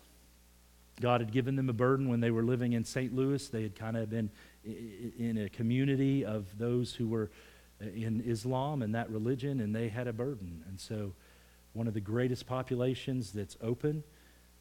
God 1.01 1.21
had 1.21 1.33
given 1.33 1.57
them 1.57 1.69
a 1.69 1.73
burden 1.73 2.09
when 2.09 2.21
they 2.21 2.31
were 2.31 2.43
living 2.43 2.73
in 2.73 2.85
St. 2.85 3.15
Louis. 3.15 3.47
They 3.49 3.63
had 3.63 3.75
kind 3.75 3.97
of 3.97 4.09
been 4.09 4.31
in 4.65 5.39
a 5.45 5.49
community 5.49 6.25
of 6.25 6.47
those 6.59 6.95
who 6.95 7.09
were 7.09 7.31
in 7.81 8.23
Islam 8.27 8.83
and 8.83 8.95
that 8.95 9.11
religion, 9.11 9.61
and 9.61 9.75
they 9.75 9.89
had 9.89 10.07
a 10.07 10.13
burden. 10.13 10.65
And 10.69 10.81
so, 10.81 11.13
one 11.73 11.87
of 11.87 11.95
the 11.95 12.01
greatest 12.01 12.47
populations 12.47 13.33
that's 13.33 13.57
open 13.61 14.03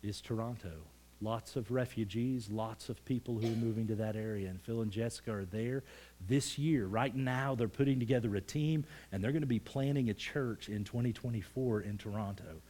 is 0.03 0.19
Toronto 0.19 0.83
lots 1.21 1.55
of 1.55 1.71
refugees, 1.71 2.49
lots 2.49 2.89
of 2.89 3.03
people 3.05 3.39
who 3.39 3.47
are 3.47 3.55
moving 3.55 3.87
to 3.87 3.95
that 3.95 4.15
area. 4.15 4.49
And 4.49 4.61
Phil 4.61 4.81
and 4.81 4.91
Jessica 4.91 5.31
are 5.31 5.45
there 5.45 5.83
this 6.27 6.57
year. 6.57 6.85
Right 6.85 7.15
now, 7.15 7.55
they're 7.55 7.67
putting 7.67 7.99
together 7.99 8.35
a 8.35 8.41
team, 8.41 8.85
and 9.11 9.23
they're 9.23 9.31
going 9.31 9.41
to 9.41 9.47
be 9.47 9.59
planning 9.59 10.09
a 10.09 10.13
church 10.13 10.69
in 10.69 10.83
2024 10.83 11.81
in 11.81 11.97
Toronto. 11.97 12.61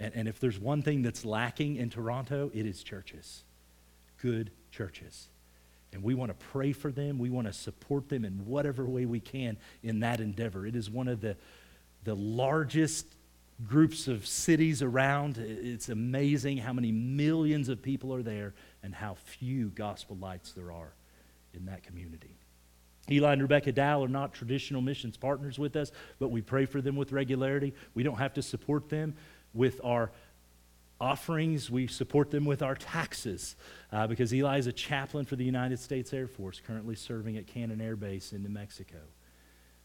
And, 0.00 0.14
and 0.14 0.28
if 0.28 0.38
there's 0.40 0.58
one 0.58 0.82
thing 0.82 1.02
that's 1.02 1.24
lacking 1.24 1.76
in 1.76 1.90
Toronto, 1.90 2.50
it 2.54 2.66
is 2.66 2.82
churches, 2.82 3.44
good 4.20 4.50
churches. 4.70 5.28
And 5.92 6.02
we 6.02 6.14
want 6.14 6.30
to 6.30 6.46
pray 6.46 6.72
for 6.72 6.92
them. 6.92 7.18
We 7.18 7.30
want 7.30 7.46
to 7.46 7.52
support 7.52 8.08
them 8.08 8.24
in 8.24 8.46
whatever 8.46 8.84
way 8.84 9.06
we 9.06 9.20
can 9.20 9.56
in 9.82 10.00
that 10.00 10.20
endeavor. 10.20 10.66
It 10.66 10.76
is 10.76 10.90
one 10.90 11.08
of 11.08 11.20
the, 11.20 11.36
the 12.04 12.14
largest 12.14 13.06
groups 13.66 14.06
of 14.06 14.26
cities 14.26 14.82
around. 14.82 15.38
It's 15.38 15.88
amazing 15.88 16.58
how 16.58 16.72
many 16.72 16.92
millions 16.92 17.68
of 17.68 17.82
people 17.82 18.14
are 18.14 18.22
there 18.22 18.54
and 18.82 18.94
how 18.94 19.14
few 19.14 19.70
gospel 19.70 20.16
lights 20.16 20.52
there 20.52 20.70
are 20.70 20.92
in 21.54 21.66
that 21.66 21.82
community. 21.82 22.36
Eli 23.10 23.32
and 23.32 23.42
Rebecca 23.42 23.72
Dow 23.72 24.04
are 24.04 24.08
not 24.08 24.34
traditional 24.34 24.82
missions 24.82 25.16
partners 25.16 25.58
with 25.58 25.76
us, 25.76 25.90
but 26.18 26.28
we 26.28 26.42
pray 26.42 26.66
for 26.66 26.82
them 26.82 26.94
with 26.94 27.10
regularity. 27.10 27.74
We 27.94 28.02
don't 28.02 28.18
have 28.18 28.34
to 28.34 28.42
support 28.42 28.90
them 28.90 29.14
with 29.54 29.80
our 29.82 30.12
offerings, 31.00 31.70
we 31.70 31.86
support 31.86 32.30
them 32.30 32.44
with 32.44 32.62
our 32.62 32.74
taxes 32.74 33.56
uh, 33.92 34.06
because 34.06 34.34
Eli 34.34 34.58
is 34.58 34.66
a 34.66 34.72
chaplain 34.72 35.24
for 35.24 35.36
the 35.36 35.44
United 35.44 35.78
States 35.78 36.12
Air 36.12 36.26
Force, 36.26 36.60
currently 36.64 36.94
serving 36.94 37.36
at 37.36 37.46
Cannon 37.46 37.80
Air 37.80 37.96
Base 37.96 38.32
in 38.32 38.42
New 38.42 38.48
Mexico 38.48 38.98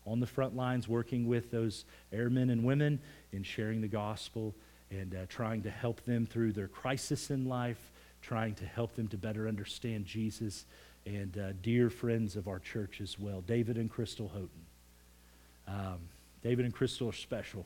on 0.06 0.20
the 0.20 0.28
front 0.28 0.56
lines 0.56 0.88
working 0.88 1.28
with 1.28 1.52
those 1.52 1.86
airmen 2.12 2.50
and 2.50 2.64
women 2.64 3.00
in 3.32 3.44
sharing 3.44 3.82
the 3.82 3.88
gospel 3.88 4.54
and 4.92 5.16
uh, 5.16 5.26
trying 5.30 5.62
to 5.64 5.70
help 5.70 6.04
them 6.06 6.26
through 6.26 6.52
their 6.52 6.68
crisis 6.68 7.32
in 7.32 7.48
life, 7.48 7.92
trying 8.22 8.54
to 8.56 8.66
help 8.66 8.96
them 8.96 9.08
to 9.08 9.18
better 9.18 9.48
understand 9.48 10.06
Jesus, 10.06 10.66
and 11.06 11.38
uh, 11.38 11.54
dear 11.62 11.90
friends 11.90 12.36
of 12.36 12.48
our 12.48 12.60
church 12.60 13.02
as 13.02 13.18
well, 13.18 13.42
David 13.42 13.78
and 13.78 13.90
Crystal 13.90 14.30
Houghton. 14.30 14.50
Um, 15.68 16.00
David 16.44 16.66
and 16.66 16.74
Crystal 16.74 17.10
are 17.10 17.14
special. 17.14 17.66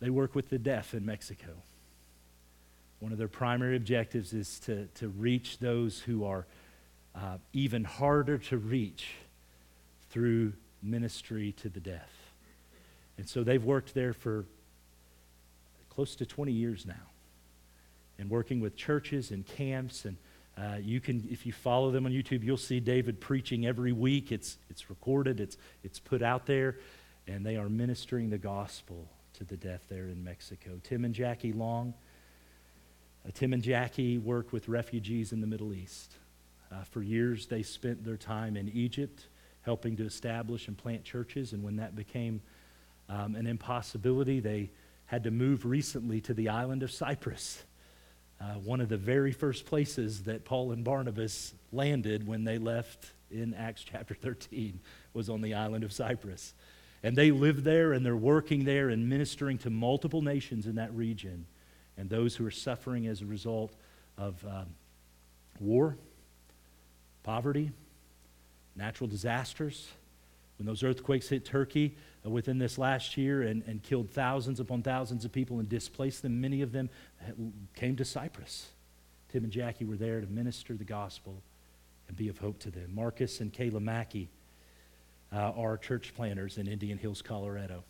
They 0.00 0.10
work 0.10 0.34
with 0.34 0.50
the 0.50 0.58
deaf 0.58 0.94
in 0.94 1.06
Mexico. 1.06 1.52
One 3.02 3.10
of 3.10 3.18
their 3.18 3.26
primary 3.26 3.74
objectives 3.74 4.32
is 4.32 4.60
to, 4.60 4.86
to 4.94 5.08
reach 5.08 5.58
those 5.58 5.98
who 5.98 6.24
are 6.24 6.46
uh, 7.16 7.38
even 7.52 7.82
harder 7.82 8.38
to 8.38 8.56
reach 8.56 9.08
through 10.10 10.52
ministry 10.84 11.50
to 11.62 11.68
the 11.68 11.80
deaf. 11.80 12.08
And 13.18 13.28
so 13.28 13.42
they've 13.42 13.64
worked 13.64 13.92
there 13.92 14.12
for 14.12 14.44
close 15.90 16.14
to 16.14 16.26
20 16.26 16.52
years 16.52 16.86
now 16.86 16.94
and 18.20 18.30
working 18.30 18.60
with 18.60 18.76
churches 18.76 19.32
and 19.32 19.44
camps 19.44 20.04
and 20.04 20.16
uh, 20.56 20.76
you 20.80 21.00
can 21.00 21.26
if 21.28 21.44
you 21.44 21.52
follow 21.52 21.90
them 21.90 22.06
on 22.06 22.12
youtube 22.12 22.42
you'll 22.42 22.56
see 22.56 22.80
david 22.80 23.20
preaching 23.20 23.66
every 23.66 23.92
week 23.92 24.32
it's, 24.32 24.56
it's 24.70 24.88
recorded 24.88 25.38
it's, 25.38 25.58
it's 25.84 25.98
put 25.98 26.22
out 26.22 26.46
there 26.46 26.78
and 27.26 27.44
they 27.44 27.56
are 27.56 27.68
ministering 27.68 28.30
the 28.30 28.38
gospel 28.38 29.06
to 29.34 29.44
the 29.44 29.56
deaf 29.56 29.80
there 29.88 30.04
in 30.04 30.24
mexico 30.24 30.70
tim 30.82 31.04
and 31.04 31.14
jackie 31.14 31.52
long 31.52 31.92
tim 33.30 33.52
and 33.52 33.62
jackie 33.62 34.18
work 34.18 34.52
with 34.52 34.68
refugees 34.68 35.32
in 35.32 35.40
the 35.40 35.46
middle 35.46 35.72
east 35.72 36.16
uh, 36.72 36.82
for 36.84 37.02
years 37.02 37.46
they 37.46 37.62
spent 37.62 38.04
their 38.04 38.16
time 38.16 38.56
in 38.56 38.68
egypt 38.70 39.28
helping 39.62 39.96
to 39.96 40.04
establish 40.04 40.68
and 40.68 40.76
plant 40.76 41.04
churches. 41.04 41.52
And 41.52 41.62
when 41.62 41.76
that 41.76 41.96
became 41.96 42.42
um, 43.08 43.34
an 43.34 43.46
impossibility, 43.46 44.40
they 44.40 44.70
had 45.06 45.24
to 45.24 45.30
move 45.30 45.64
recently 45.64 46.20
to 46.22 46.34
the 46.34 46.48
island 46.48 46.82
of 46.82 46.90
Cyprus, 46.90 47.62
uh, 48.40 48.54
one 48.54 48.80
of 48.80 48.88
the 48.88 48.96
very 48.96 49.32
first 49.32 49.66
places 49.66 50.24
that 50.24 50.44
Paul 50.44 50.72
and 50.72 50.82
Barnabas 50.82 51.54
landed 51.70 52.26
when 52.26 52.44
they 52.44 52.58
left 52.58 53.12
in 53.30 53.54
Acts 53.54 53.84
chapter 53.84 54.14
13 54.14 54.80
was 55.14 55.30
on 55.30 55.40
the 55.40 55.54
island 55.54 55.84
of 55.84 55.92
Cyprus. 55.92 56.54
And 57.04 57.16
they 57.16 57.30
live 57.30 57.64
there 57.64 57.92
and 57.92 58.04
they're 58.04 58.16
working 58.16 58.64
there 58.64 58.88
and 58.88 59.08
ministering 59.08 59.58
to 59.58 59.70
multiple 59.70 60.22
nations 60.22 60.66
in 60.66 60.76
that 60.76 60.92
region 60.94 61.46
and 61.96 62.08
those 62.08 62.36
who 62.36 62.46
are 62.46 62.50
suffering 62.50 63.06
as 63.06 63.22
a 63.22 63.26
result 63.26 63.74
of 64.18 64.44
um, 64.46 64.66
war, 65.60 65.96
poverty, 67.22 67.70
natural 68.76 69.08
disasters. 69.08 69.88
When 70.58 70.66
those 70.66 70.82
earthquakes 70.82 71.28
hit 71.28 71.44
Turkey 71.44 71.96
uh, 72.24 72.30
within 72.30 72.58
this 72.58 72.78
last 72.78 73.16
year 73.16 73.42
and, 73.42 73.62
and 73.66 73.82
killed 73.82 74.10
thousands 74.10 74.60
upon 74.60 74.82
thousands 74.82 75.24
of 75.24 75.32
people 75.32 75.58
and 75.58 75.68
displaced 75.68 76.22
them, 76.22 76.40
many 76.40 76.62
of 76.62 76.72
them 76.72 76.88
came 77.74 77.96
to 77.96 78.04
Cyprus. 78.04 78.68
Tim 79.30 79.44
and 79.44 79.52
Jackie 79.52 79.84
were 79.84 79.96
there 79.96 80.20
to 80.20 80.26
minister 80.26 80.74
the 80.74 80.84
gospel 80.84 81.42
and 82.08 82.16
be 82.16 82.28
of 82.28 82.38
hope 82.38 82.58
to 82.60 82.70
them. 82.70 82.94
Marcus 82.94 83.40
and 83.40 83.52
Kayla 83.52 83.80
Mackey 83.80 84.28
uh, 85.32 85.52
are 85.56 85.78
church 85.78 86.12
planters 86.14 86.58
in 86.58 86.66
Indian 86.68 86.98
Hills, 86.98 87.22
Colorado. 87.22 87.84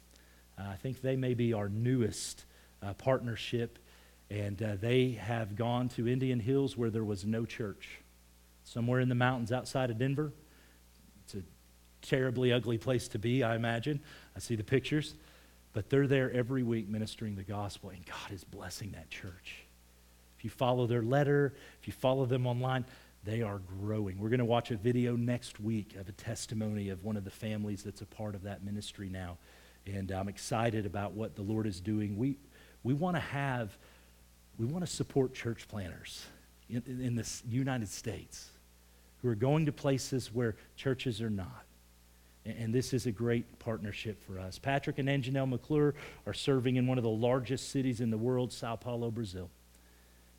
Uh, 0.59 0.69
I 0.69 0.77
think 0.77 1.03
they 1.03 1.17
may 1.17 1.35
be 1.35 1.53
our 1.53 1.69
newest 1.69 2.45
uh, 2.83 2.95
partnership, 2.95 3.79
and 4.33 4.63
uh, 4.63 4.77
they 4.81 5.11
have 5.11 5.57
gone 5.57 5.91
to 5.91 6.09
Indian 6.09 6.41
Hills 6.41 6.75
where 6.75 6.89
there 6.89 7.05
was 7.05 7.27
no 7.27 7.45
church, 7.45 7.99
somewhere 8.65 8.99
in 9.01 9.11
the 9.11 9.15
mountains 9.15 9.53
outside 9.53 9.91
of 9.91 9.99
Denver 9.99 10.33
It's 11.25 11.35
a 11.35 11.43
terribly 12.01 12.51
ugly 12.51 12.79
place 12.79 13.09
to 13.09 13.19
be, 13.19 13.43
I 13.43 13.57
imagine. 13.57 14.01
I 14.35 14.39
see 14.39 14.57
the 14.57 14.65
pictures. 14.65 15.15
But 15.75 15.91
they're 15.91 16.07
there 16.07 16.31
every 16.33 16.63
week 16.63 16.89
ministering 16.89 17.37
the 17.37 17.43
gospel, 17.43 17.91
and 17.91 18.05
God 18.07 18.33
is 18.33 18.43
blessing 18.45 18.93
that 18.93 19.11
church. 19.11 19.65
If 20.39 20.45
you 20.45 20.51
follow 20.51 20.87
their 20.87 21.03
letter, 21.03 21.55
if 21.81 21.87
you 21.87 21.93
follow 21.93 22.25
them 22.25 22.47
online, 22.47 22.85
they 23.25 23.43
are 23.43 23.61
growing. 23.81 24.19
We're 24.19 24.31
going 24.31 24.39
to 24.39 24.45
watch 24.45 24.71
a 24.71 24.77
video 24.77 25.15
next 25.15 25.61
week 25.61 25.95
of 25.97 26.09
a 26.09 26.13
testimony 26.13 26.89
of 26.89 27.05
one 27.05 27.17
of 27.17 27.25
the 27.25 27.31
families 27.31 27.83
that's 27.83 28.01
a 28.01 28.07
part 28.07 28.35
of 28.35 28.43
that 28.45 28.65
ministry 28.65 29.09
now. 29.09 29.37
And 29.87 30.11
I'm 30.11 30.29
excited 30.29 30.87
about 30.87 31.13
what 31.13 31.37
the 31.37 31.43
Lord 31.43 31.67
is 31.67 31.81
doing. 31.81 32.17
We, 32.17 32.37
we 32.83 32.95
want 32.95 33.17
to 33.17 33.21
have, 33.21 33.77
we 34.59 34.67
want 34.67 34.85
to 34.85 34.91
support 34.91 35.35
church 35.35 35.67
planners 35.69 36.27
in, 36.69 36.83
in 36.87 37.15
the 37.15 37.29
United 37.49 37.89
States 37.89 38.51
who 39.23 39.29
are 39.29 39.35
going 39.35 39.67
to 39.67 39.73
places 39.73 40.33
where 40.33 40.57
churches 40.77 41.23
are 41.23 41.31
not. 41.31 41.65
And 42.45 42.75
this 42.75 42.93
is 42.93 43.07
a 43.07 43.13
great 43.13 43.61
partnership 43.61 44.21
for 44.21 44.41
us. 44.41 44.59
Patrick 44.59 44.99
and 44.99 45.09
Anjanelle 45.09 45.49
McClure 45.49 45.95
are 46.27 46.35
serving 46.35 46.75
in 46.75 46.89
one 46.89 46.99
of 46.99 47.05
the 47.05 47.11
largest 47.11 47.71
cities 47.71 48.01
in 48.01 48.11
the 48.11 48.19
world, 48.19 48.53
Sao 48.53 48.75
Paulo, 48.75 49.13
Brazil. 49.13 49.49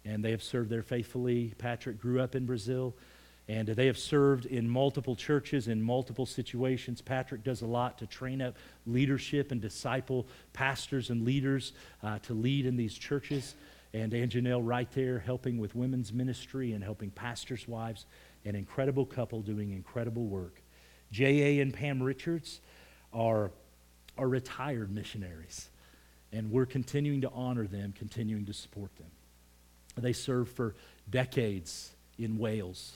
And 0.03 0.23
they 0.23 0.31
have 0.31 0.43
served 0.43 0.69
there 0.69 0.83
faithfully. 0.83 1.53
Patrick 1.57 2.01
grew 2.01 2.19
up 2.19 2.35
in 2.35 2.45
Brazil, 2.45 2.93
and 3.47 3.69
they 3.69 3.85
have 3.85 3.97
served 3.97 4.45
in 4.47 4.67
multiple 4.67 5.15
churches 5.15 5.69
in 5.69 5.81
multiple 5.81 6.25
situations. 6.25 7.01
Patrick 7.01 7.41
does 7.41 7.61
a 7.61 7.65
lot 7.65 7.97
to 7.99 8.05
train 8.05 8.41
up 8.41 8.57
leadership 8.85 9.53
and 9.53 9.61
disciple 9.61 10.27
pastors 10.51 11.09
and 11.09 11.23
leaders 11.23 11.71
uh, 12.03 12.19
to 12.19 12.33
lead 12.33 12.65
in 12.65 12.75
these 12.75 12.93
churches. 12.93 13.55
And 13.93 14.11
Anjanelle 14.11 14.61
right 14.63 14.89
there 14.91 15.19
helping 15.19 15.57
with 15.57 15.75
women's 15.75 16.11
ministry 16.11 16.73
and 16.73 16.83
helping 16.83 17.11
pastors' 17.11 17.67
wives. 17.67 18.05
An 18.45 18.55
incredible 18.55 19.05
couple 19.05 19.41
doing 19.41 19.71
incredible 19.71 20.25
work. 20.25 20.61
J.A. 21.11 21.59
and 21.59 21.71
Pam 21.73 22.01
Richards 22.01 22.59
are, 23.13 23.51
are 24.17 24.27
retired 24.27 24.91
missionaries, 24.91 25.69
and 26.31 26.51
we're 26.51 26.65
continuing 26.65 27.21
to 27.21 27.29
honor 27.29 27.67
them, 27.67 27.93
continuing 27.95 28.45
to 28.47 28.53
support 28.53 28.95
them. 28.97 29.11
They 29.95 30.13
served 30.13 30.55
for 30.55 30.73
decades 31.09 31.91
in 32.17 32.39
Wales, 32.39 32.93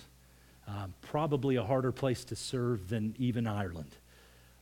um, 0.67 0.95
probably 1.01 1.57
a 1.57 1.63
harder 1.63 1.91
place 1.91 2.23
to 2.25 2.35
serve 2.35 2.89
than 2.89 3.15
even 3.19 3.45
Ireland. 3.45 3.95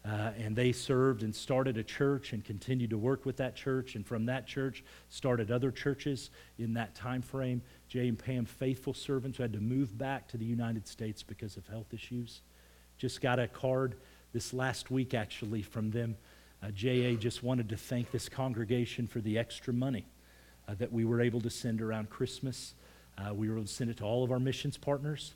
Uh, 0.06 0.32
and 0.38 0.56
they 0.56 0.72
served 0.72 1.24
and 1.24 1.36
started 1.36 1.78
a 1.78 1.84
church 1.84 2.32
and 2.32 2.46
continued 2.46 2.92
to 2.92 2.98
work 2.98 3.26
with 3.26 3.38
that 3.38 3.56
church 3.56 3.96
and 3.96 4.06
from 4.06 4.28
that 4.28 4.46
church 4.46 4.84
started 5.10 5.50
other 5.50 5.72
churches 5.72 6.30
in 6.60 6.76
that 6.76 6.94
time 6.94 7.24
frame 7.24 7.60
jay 7.88 8.08
and 8.08 8.20
pam 8.20 8.46
faithful 8.46 8.94
servants 8.94 9.38
who 9.38 9.42
had 9.42 9.52
to 9.52 9.60
move 9.60 9.98
back 9.98 10.28
to 10.28 10.38
the 10.38 10.46
united 10.46 10.88
states 10.88 11.24
because 11.24 11.58
of 11.58 11.66
health 11.66 11.92
issues 11.92 12.42
just 12.98 13.20
got 13.20 13.40
a 13.40 13.48
card 13.48 13.96
this 14.34 14.54
last 14.54 14.92
week, 14.92 15.14
actually, 15.14 15.62
from 15.62 15.92
them. 15.92 16.18
Uh, 16.64 16.72
JA 16.72 17.16
just 17.16 17.44
wanted 17.44 17.70
to 17.70 17.78
thank 17.78 18.12
this 18.12 18.30
congregation 18.30 19.08
for 19.08 19.20
the 19.20 19.38
extra 19.38 19.74
money 19.74 20.06
uh, 20.68 20.76
that 20.76 20.92
we 20.92 21.06
were 21.06 21.22
able 21.22 21.42
to 21.42 21.50
send 21.50 21.82
around 21.82 22.10
Christmas. 22.10 22.74
Uh, 23.18 23.34
we 23.34 23.50
were 23.50 23.56
able 23.56 23.66
to 23.66 23.72
send 23.72 23.90
it 23.90 23.98
to 23.98 24.04
all 24.04 24.24
of 24.24 24.32
our 24.32 24.40
missions 24.40 24.78
partners. 24.78 25.36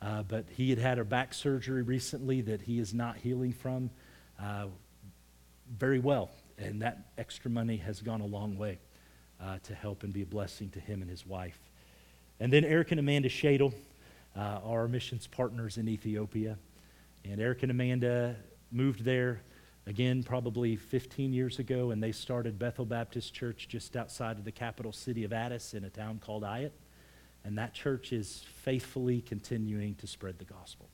Uh, 0.00 0.22
but 0.22 0.44
he 0.50 0.70
had 0.70 0.78
had 0.78 0.98
a 0.98 1.04
back 1.04 1.34
surgery 1.34 1.82
recently 1.82 2.40
that 2.40 2.62
he 2.62 2.78
is 2.78 2.94
not 2.94 3.16
healing 3.16 3.52
from 3.52 3.90
uh, 4.42 4.66
very 5.78 5.98
well. 5.98 6.30
And 6.58 6.82
that 6.82 7.10
extra 7.16 7.50
money 7.50 7.76
has 7.78 8.00
gone 8.00 8.20
a 8.20 8.26
long 8.26 8.56
way 8.58 8.78
uh, 9.40 9.58
to 9.64 9.74
help 9.74 10.02
and 10.02 10.12
be 10.12 10.22
a 10.22 10.26
blessing 10.26 10.70
to 10.70 10.80
him 10.80 11.02
and 11.02 11.10
his 11.10 11.26
wife. 11.26 11.58
And 12.40 12.52
then 12.52 12.64
Eric 12.64 12.90
and 12.90 13.00
Amanda 13.00 13.28
Shadle, 13.28 13.72
our 14.36 14.88
missions 14.88 15.26
partners 15.26 15.78
in 15.78 15.88
Ethiopia. 15.88 16.56
And 17.24 17.40
Eric 17.40 17.62
and 17.62 17.70
Amanda 17.70 18.36
moved 18.70 19.04
there 19.04 19.42
again 19.88 20.22
probably 20.22 20.76
15 20.76 21.32
years 21.32 21.58
ago, 21.58 21.90
and 21.90 22.02
they 22.02 22.12
started 22.12 22.58
Bethel 22.58 22.84
Baptist 22.84 23.32
Church 23.34 23.68
just 23.68 23.96
outside 23.96 24.38
of 24.38 24.44
the 24.44 24.52
capital 24.52 24.92
city 24.92 25.24
of 25.24 25.32
Addis 25.32 25.74
in 25.74 25.84
a 25.84 25.90
town 25.90 26.20
called 26.24 26.42
Ayat. 26.42 26.72
And 27.44 27.56
that 27.56 27.72
church 27.72 28.12
is 28.12 28.44
faithfully 28.62 29.22
continuing 29.22 29.94
to 29.96 30.06
spread 30.06 30.38
the 30.38 30.44
gospel. 30.44 30.88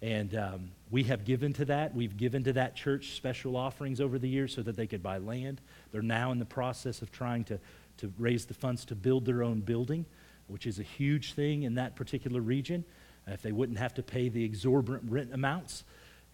And 0.00 0.36
um, 0.36 0.70
we 0.90 1.02
have 1.04 1.24
given 1.24 1.52
to 1.54 1.64
that. 1.66 1.94
We've 1.94 2.16
given 2.16 2.44
to 2.44 2.52
that 2.52 2.76
church 2.76 3.16
special 3.16 3.56
offerings 3.56 4.00
over 4.00 4.18
the 4.18 4.28
years 4.28 4.54
so 4.54 4.62
that 4.62 4.76
they 4.76 4.86
could 4.86 5.02
buy 5.02 5.18
land. 5.18 5.60
They're 5.90 6.02
now 6.02 6.30
in 6.30 6.38
the 6.38 6.44
process 6.44 7.02
of 7.02 7.10
trying 7.10 7.44
to, 7.44 7.58
to 7.98 8.12
raise 8.18 8.46
the 8.46 8.54
funds 8.54 8.84
to 8.86 8.94
build 8.94 9.24
their 9.24 9.42
own 9.42 9.60
building, 9.60 10.06
which 10.46 10.66
is 10.66 10.78
a 10.78 10.84
huge 10.84 11.34
thing 11.34 11.64
in 11.64 11.74
that 11.74 11.96
particular 11.96 12.40
region 12.40 12.84
if 13.26 13.42
they 13.42 13.52
wouldn't 13.52 13.78
have 13.78 13.94
to 13.94 14.02
pay 14.02 14.28
the 14.28 14.44
exorbitant 14.44 15.10
rent 15.10 15.34
amounts. 15.34 15.84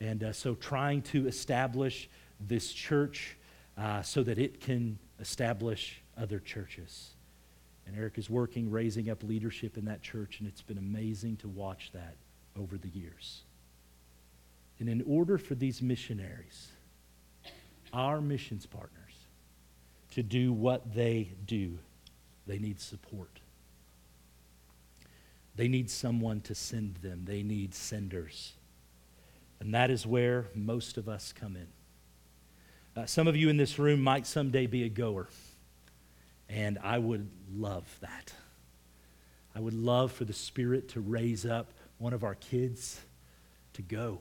And 0.01 0.23
uh, 0.23 0.33
so 0.33 0.55
trying 0.55 1.03
to 1.03 1.27
establish 1.27 2.09
this 2.41 2.73
church 2.73 3.37
uh, 3.77 4.03
so 4.03 4.23
that 4.23 4.39
it 4.39 4.61
can 4.61 4.99
establish 5.21 6.03
other 6.17 6.39
churches. 6.39 7.11
And 7.87 7.97
Eric 7.97 8.19
is 8.19 8.31
working, 8.31 8.71
raising 8.71 9.11
up 9.11 9.23
leadership 9.23 9.77
in 9.77 9.85
that 9.87 10.03
church, 10.03 10.39
and 10.39 10.49
it's 10.49 10.63
been 10.63 10.79
amazing 10.79 11.37
to 11.39 11.49
watch 11.49 11.91
that 11.93 12.17
over 12.59 12.79
the 12.79 12.89
years. 12.89 13.43
And 14.81 14.89
in 14.89 15.03
order 15.07 15.39
for 15.39 15.55
these 15.55 15.81
missionaries, 15.81 16.69
our 17.93 18.21
missions 18.21 18.67
partners, 18.67 18.91
to 20.13 20.23
do 20.23 20.53
what 20.53 20.95
they 20.95 21.33
do, 21.47 21.79
they 22.47 22.59
need 22.59 22.81
support. 22.81 23.41
They 25.57 25.69
need 25.69 25.91
someone 25.91 26.41
to 26.43 26.55
send 26.55 26.97
them, 26.97 27.25
they 27.25 27.43
need 27.43 27.75
senders. 27.75 28.55
And 29.61 29.73
that 29.75 29.91
is 29.91 30.07
where 30.07 30.47
most 30.55 30.99
of 30.99 31.09
us 31.09 31.33
come 31.33 31.57
in. 31.57 31.69
Uh, 32.97 33.07
some 33.07 33.27
of 33.27 33.37
you 33.37 33.49
in 33.49 33.57
this 33.57 33.79
room 33.79 34.01
might 34.01 34.27
someday 34.27 34.67
be 34.67 34.85
a 34.85 34.89
goer, 34.89 35.29
and 36.49 36.79
I 36.83 36.99
would 36.99 37.29
love 37.53 37.85
that. 38.01 38.33
I 39.55 39.61
would 39.61 39.75
love 39.75 40.13
for 40.13 40.25
the 40.25 40.33
Spirit 40.33 40.91
to 40.91 41.01
raise 41.01 41.47
up 41.47 41.73
one 41.99 42.13
of 42.13 42.25
our 42.25 42.35
kids 42.35 43.01
to 43.75 43.83
go, 43.83 44.21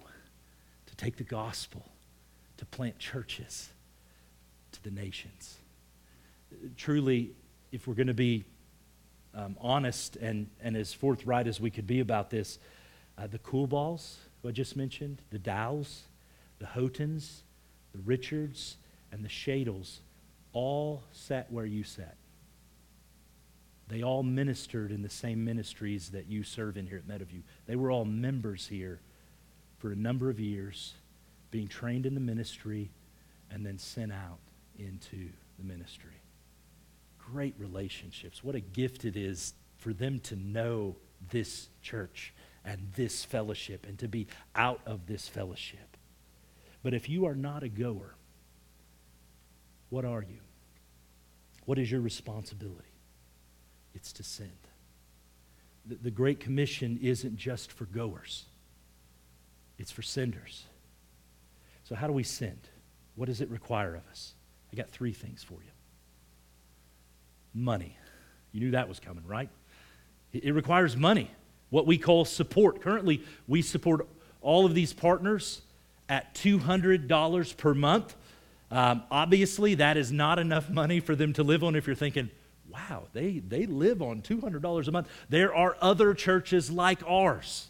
take 1.03 1.17
the 1.17 1.23
gospel, 1.23 1.83
to 2.55 2.65
plant 2.65 2.97
churches 2.97 3.69
to 4.71 4.81
the 4.83 4.91
nations. 4.91 5.57
Truly, 6.77 7.31
if 7.73 7.87
we're 7.87 7.93
going 7.93 8.07
to 8.07 8.13
be 8.13 8.45
um, 9.35 9.57
honest 9.59 10.15
and, 10.15 10.47
and 10.61 10.77
as 10.77 10.93
forthright 10.93 11.47
as 11.47 11.59
we 11.59 11.69
could 11.69 11.87
be 11.87 11.99
about 11.99 12.29
this, 12.29 12.57
uh, 13.17 13.27
the 13.27 13.39
Coolballs, 13.39 14.15
who 14.41 14.49
I 14.49 14.51
just 14.51 14.77
mentioned, 14.77 15.21
the 15.29 15.39
Dows, 15.39 16.03
the 16.59 16.67
Houghtons, 16.67 17.41
the 17.91 17.99
Richards, 18.05 18.77
and 19.11 19.25
the 19.25 19.29
Shadles 19.29 19.99
all 20.53 21.03
sat 21.11 21.51
where 21.51 21.65
you 21.65 21.83
sat. 21.83 22.15
They 23.89 24.03
all 24.03 24.23
ministered 24.23 24.91
in 24.91 25.01
the 25.01 25.09
same 25.09 25.43
ministries 25.43 26.11
that 26.11 26.27
you 26.27 26.43
serve 26.43 26.77
in 26.77 26.87
here 26.87 26.97
at 26.97 27.07
Meadowview. 27.07 27.41
They 27.67 27.75
were 27.75 27.91
all 27.91 28.05
members 28.05 28.67
here 28.67 29.01
for 29.83 29.91
a 29.91 29.95
number 29.95 30.29
of 30.29 30.39
years, 30.39 30.93
being 31.51 31.67
trained 31.67 32.05
in 32.05 32.13
the 32.13 32.21
ministry 32.21 32.89
and 33.51 33.65
then 33.65 33.77
sent 33.77 34.13
out 34.13 34.39
into 34.79 35.27
the 35.59 35.63
ministry 35.65 36.23
great 37.31 37.53
relationships. 37.57 38.43
What 38.43 38.55
a 38.55 38.59
gift 38.59 39.03
it 39.03 39.15
is 39.15 39.53
for 39.77 39.93
them 39.93 40.19
to 40.21 40.35
know 40.35 40.95
this 41.31 41.67
church 41.81 42.33
and 42.65 42.79
this 42.95 43.25
fellowship 43.25 43.85
and 43.85 43.97
to 43.99 44.07
be 44.07 44.27
out 44.55 44.79
of 44.85 45.05
this 45.07 45.27
fellowship. 45.27 45.97
But 46.81 46.93
if 46.93 47.09
you 47.09 47.25
are 47.25 47.35
not 47.35 47.63
a 47.63 47.69
goer, 47.69 48.15
what 49.89 50.05
are 50.05 50.21
you? 50.21 50.39
What 51.65 51.77
is 51.77 51.91
your 51.91 52.01
responsibility? 52.01 52.87
It's 53.93 54.13
to 54.13 54.23
send. 54.23 54.51
The, 55.85 55.95
the 55.95 56.11
Great 56.11 56.39
Commission 56.39 56.99
isn't 57.01 57.35
just 57.35 57.71
for 57.71 57.85
goers, 57.85 58.45
it's 59.77 59.91
for 59.91 60.01
senders. 60.01 60.65
So, 61.83 61.95
how 61.95 62.07
do 62.07 62.13
we 62.13 62.23
send? 62.23 62.59
What 63.15 63.27
does 63.27 63.41
it 63.41 63.49
require 63.49 63.95
of 63.95 64.07
us? 64.09 64.33
I 64.71 64.75
got 64.75 64.89
three 64.89 65.13
things 65.13 65.43
for 65.43 65.55
you 65.55 65.71
money. 67.53 67.95
You 68.51 68.61
knew 68.61 68.71
that 68.71 68.89
was 68.89 68.99
coming, 68.99 69.25
right? 69.27 69.49
It 70.31 70.53
requires 70.55 70.97
money, 70.97 71.29
what 71.69 71.85
we 71.85 71.99
call 71.99 72.25
support. 72.25 72.81
Currently, 72.81 73.23
we 73.47 73.61
support 73.61 74.07
all 74.41 74.65
of 74.65 74.73
these 74.73 74.93
partners 74.93 75.61
at 76.09 76.33
$200 76.33 77.57
per 77.57 77.73
month. 77.75 78.15
Um, 78.71 79.03
obviously, 79.11 79.75
that 79.75 79.97
is 79.97 80.11
not 80.11 80.39
enough 80.39 80.69
money 80.69 80.99
for 80.99 81.15
them 81.15 81.33
to 81.33 81.43
live 81.43 81.63
on 81.63 81.75
if 81.75 81.85
you're 81.85 81.95
thinking, 81.95 82.31
wow, 82.69 83.03
they, 83.13 83.37
they 83.39 83.67
live 83.67 84.01
on 84.01 84.23
$200 84.23 84.87
a 84.87 84.91
month. 84.91 85.07
There 85.29 85.53
are 85.53 85.77
other 85.79 86.15
churches 86.15 86.71
like 86.71 87.03
ours 87.07 87.69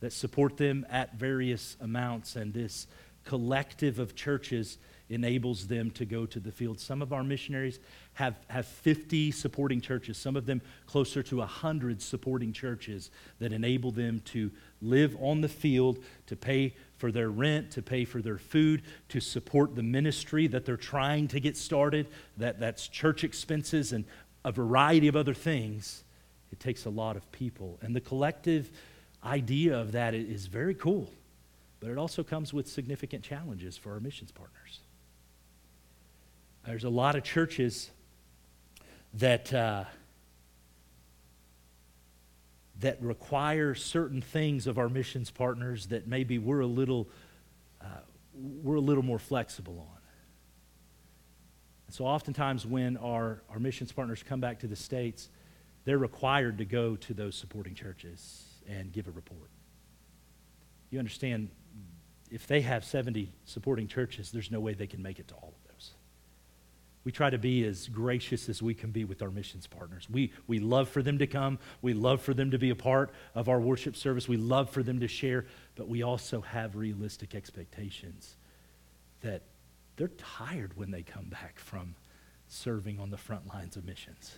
that 0.00 0.12
support 0.12 0.56
them 0.56 0.86
at 0.90 1.14
various 1.14 1.76
amounts, 1.80 2.36
and 2.36 2.52
this 2.52 2.86
collective 3.24 3.98
of 3.98 4.14
churches 4.14 4.78
enables 5.08 5.68
them 5.68 5.90
to 5.92 6.04
go 6.04 6.26
to 6.26 6.40
the 6.40 6.50
field. 6.50 6.80
Some 6.80 7.00
of 7.00 7.12
our 7.12 7.22
missionaries 7.22 7.78
have, 8.14 8.34
have 8.48 8.66
50 8.66 9.30
supporting 9.30 9.80
churches, 9.80 10.18
some 10.18 10.36
of 10.36 10.46
them 10.46 10.60
closer 10.86 11.22
to 11.24 11.36
100 11.36 12.02
supporting 12.02 12.52
churches 12.52 13.10
that 13.38 13.52
enable 13.52 13.92
them 13.92 14.20
to 14.26 14.50
live 14.82 15.16
on 15.20 15.40
the 15.40 15.48
field, 15.48 15.98
to 16.26 16.34
pay 16.36 16.74
for 16.96 17.12
their 17.12 17.30
rent, 17.30 17.70
to 17.72 17.82
pay 17.82 18.04
for 18.04 18.20
their 18.20 18.38
food, 18.38 18.82
to 19.08 19.20
support 19.20 19.76
the 19.76 19.82
ministry 19.82 20.46
that 20.48 20.64
they're 20.64 20.76
trying 20.76 21.28
to 21.28 21.38
get 21.38 21.56
started. 21.56 22.08
That, 22.36 22.58
that's 22.58 22.88
church 22.88 23.22
expenses 23.22 23.92
and 23.92 24.04
a 24.44 24.50
variety 24.50 25.08
of 25.08 25.14
other 25.14 25.34
things. 25.34 26.02
It 26.50 26.58
takes 26.58 26.84
a 26.84 26.90
lot 26.90 27.16
of 27.16 27.30
people. 27.32 27.78
And 27.82 27.94
the 27.94 28.00
collective 28.00 28.70
idea 29.26 29.78
of 29.78 29.92
that 29.92 30.14
is 30.14 30.46
very 30.46 30.74
cool, 30.74 31.10
but 31.80 31.90
it 31.90 31.98
also 31.98 32.22
comes 32.22 32.52
with 32.52 32.68
significant 32.68 33.22
challenges 33.22 33.76
for 33.76 33.92
our 33.92 34.00
missions 34.00 34.30
partners. 34.30 34.80
There's 36.64 36.84
a 36.84 36.90
lot 36.90 37.14
of 37.16 37.22
churches 37.22 37.90
that, 39.14 39.52
uh, 39.52 39.84
that 42.80 43.00
require 43.02 43.74
certain 43.74 44.20
things 44.20 44.66
of 44.66 44.78
our 44.78 44.88
missions 44.88 45.30
partners 45.30 45.86
that 45.86 46.06
maybe 46.06 46.38
we're 46.38 46.60
a 46.60 46.66
little, 46.66 47.08
uh, 47.80 48.00
we're 48.34 48.76
a 48.76 48.80
little 48.80 49.04
more 49.04 49.18
flexible 49.18 49.78
on. 49.78 49.98
And 51.86 51.94
so 51.94 52.04
oftentimes 52.04 52.66
when 52.66 52.96
our, 52.96 53.42
our 53.48 53.58
missions 53.58 53.92
partners 53.92 54.22
come 54.22 54.40
back 54.40 54.60
to 54.60 54.66
the 54.66 54.76
States, 54.76 55.28
they're 55.84 55.98
required 55.98 56.58
to 56.58 56.64
go 56.64 56.96
to 56.96 57.14
those 57.14 57.36
supporting 57.36 57.74
churches 57.74 58.45
and 58.68 58.92
give 58.92 59.08
a 59.08 59.10
report. 59.10 59.50
You 60.90 60.98
understand, 60.98 61.50
if 62.30 62.46
they 62.46 62.60
have 62.60 62.84
70 62.84 63.32
supporting 63.44 63.88
churches, 63.88 64.30
there's 64.30 64.50
no 64.50 64.60
way 64.60 64.74
they 64.74 64.86
can 64.86 65.02
make 65.02 65.18
it 65.18 65.28
to 65.28 65.34
all 65.34 65.54
of 65.56 65.72
those. 65.72 65.92
We 67.04 67.12
try 67.12 67.30
to 67.30 67.38
be 67.38 67.64
as 67.64 67.86
gracious 67.88 68.48
as 68.48 68.60
we 68.62 68.74
can 68.74 68.90
be 68.90 69.04
with 69.04 69.22
our 69.22 69.30
missions 69.30 69.66
partners. 69.66 70.08
We, 70.10 70.32
we 70.46 70.58
love 70.58 70.88
for 70.88 71.02
them 71.02 71.18
to 71.18 71.26
come. 71.26 71.58
We 71.80 71.94
love 71.94 72.20
for 72.20 72.34
them 72.34 72.50
to 72.50 72.58
be 72.58 72.70
a 72.70 72.76
part 72.76 73.10
of 73.34 73.48
our 73.48 73.60
worship 73.60 73.96
service. 73.96 74.28
We 74.28 74.36
love 74.36 74.70
for 74.70 74.82
them 74.82 75.00
to 75.00 75.08
share, 75.08 75.46
but 75.76 75.88
we 75.88 76.02
also 76.02 76.40
have 76.40 76.74
realistic 76.74 77.34
expectations 77.34 78.36
that 79.22 79.42
they're 79.96 80.08
tired 80.08 80.76
when 80.76 80.90
they 80.90 81.02
come 81.02 81.26
back 81.26 81.58
from 81.58 81.94
serving 82.48 82.98
on 82.98 83.10
the 83.10 83.16
front 83.16 83.46
lines 83.46 83.76
of 83.76 83.84
missions. 83.84 84.36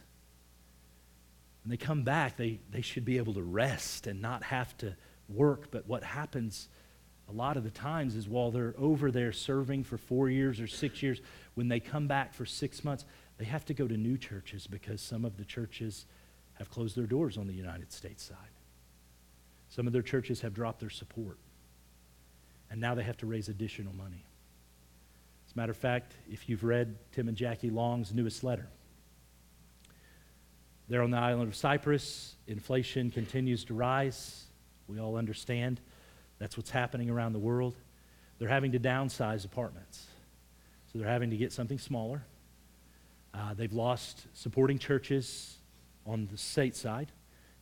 When 1.68 1.76
they 1.76 1.84
come 1.84 2.02
back, 2.02 2.38
they, 2.38 2.60
they 2.70 2.80
should 2.80 3.04
be 3.04 3.18
able 3.18 3.34
to 3.34 3.42
rest 3.42 4.06
and 4.06 4.22
not 4.22 4.42
have 4.42 4.74
to 4.78 4.96
work. 5.28 5.70
But 5.70 5.86
what 5.86 6.02
happens 6.02 6.66
a 7.28 7.32
lot 7.32 7.58
of 7.58 7.64
the 7.64 7.70
times 7.70 8.16
is 8.16 8.26
while 8.26 8.50
they're 8.50 8.74
over 8.78 9.10
there 9.10 9.32
serving 9.32 9.84
for 9.84 9.98
four 9.98 10.30
years 10.30 10.60
or 10.60 10.66
six 10.66 11.02
years, 11.02 11.20
when 11.56 11.68
they 11.68 11.78
come 11.78 12.06
back 12.06 12.32
for 12.32 12.46
six 12.46 12.84
months, 12.84 13.04
they 13.36 13.44
have 13.44 13.66
to 13.66 13.74
go 13.74 13.86
to 13.86 13.98
new 13.98 14.16
churches 14.16 14.66
because 14.66 15.02
some 15.02 15.26
of 15.26 15.36
the 15.36 15.44
churches 15.44 16.06
have 16.54 16.70
closed 16.70 16.96
their 16.96 17.04
doors 17.04 17.36
on 17.36 17.46
the 17.46 17.52
United 17.52 17.92
States 17.92 18.24
side. 18.24 18.38
Some 19.68 19.86
of 19.86 19.92
their 19.92 20.00
churches 20.00 20.40
have 20.40 20.54
dropped 20.54 20.80
their 20.80 20.88
support. 20.88 21.36
And 22.70 22.80
now 22.80 22.94
they 22.94 23.02
have 23.02 23.18
to 23.18 23.26
raise 23.26 23.50
additional 23.50 23.94
money. 23.94 24.24
As 25.46 25.54
a 25.54 25.58
matter 25.58 25.72
of 25.72 25.76
fact, 25.76 26.14
if 26.32 26.48
you've 26.48 26.64
read 26.64 26.96
Tim 27.12 27.28
and 27.28 27.36
Jackie 27.36 27.68
Long's 27.68 28.14
newest 28.14 28.42
letter, 28.42 28.68
they're 30.88 31.02
on 31.02 31.10
the 31.10 31.18
island 31.18 31.48
of 31.48 31.56
Cyprus. 31.56 32.34
Inflation 32.46 33.10
continues 33.10 33.64
to 33.64 33.74
rise. 33.74 34.44
We 34.86 34.98
all 34.98 35.16
understand 35.16 35.80
that's 36.38 36.56
what's 36.56 36.70
happening 36.70 37.10
around 37.10 37.32
the 37.34 37.38
world. 37.38 37.74
They're 38.38 38.48
having 38.48 38.72
to 38.72 38.78
downsize 38.78 39.44
apartments. 39.44 40.06
So 40.92 40.98
they're 40.98 41.08
having 41.08 41.30
to 41.30 41.36
get 41.36 41.52
something 41.52 41.78
smaller. 41.78 42.22
Uh, 43.34 43.54
they've 43.54 43.72
lost 43.72 44.26
supporting 44.32 44.78
churches 44.78 45.56
on 46.06 46.28
the 46.30 46.38
state 46.38 46.74
side. 46.74 47.12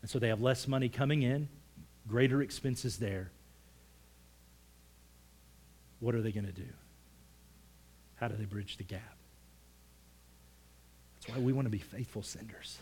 And 0.03 0.11
so 0.11 0.19
they 0.19 0.29
have 0.29 0.41
less 0.41 0.69
money 0.69 0.89
coming 0.89 1.23
in, 1.23 1.49
greater 2.07 2.43
expenses 2.43 2.99
there. 2.99 3.31
What 5.99 6.15
are 6.15 6.21
they 6.21 6.31
going 6.31 6.47
to 6.47 6.53
do? 6.53 6.69
How 8.17 8.29
do 8.29 8.37
they 8.37 8.45
bridge 8.45 8.77
the 8.77 8.85
gap? 8.85 9.17
That's 11.15 11.37
why 11.37 11.43
we 11.43 11.53
want 11.53 11.67
to 11.67 11.71
be 11.71 11.79
faithful 11.79 12.23
senders. 12.23 12.79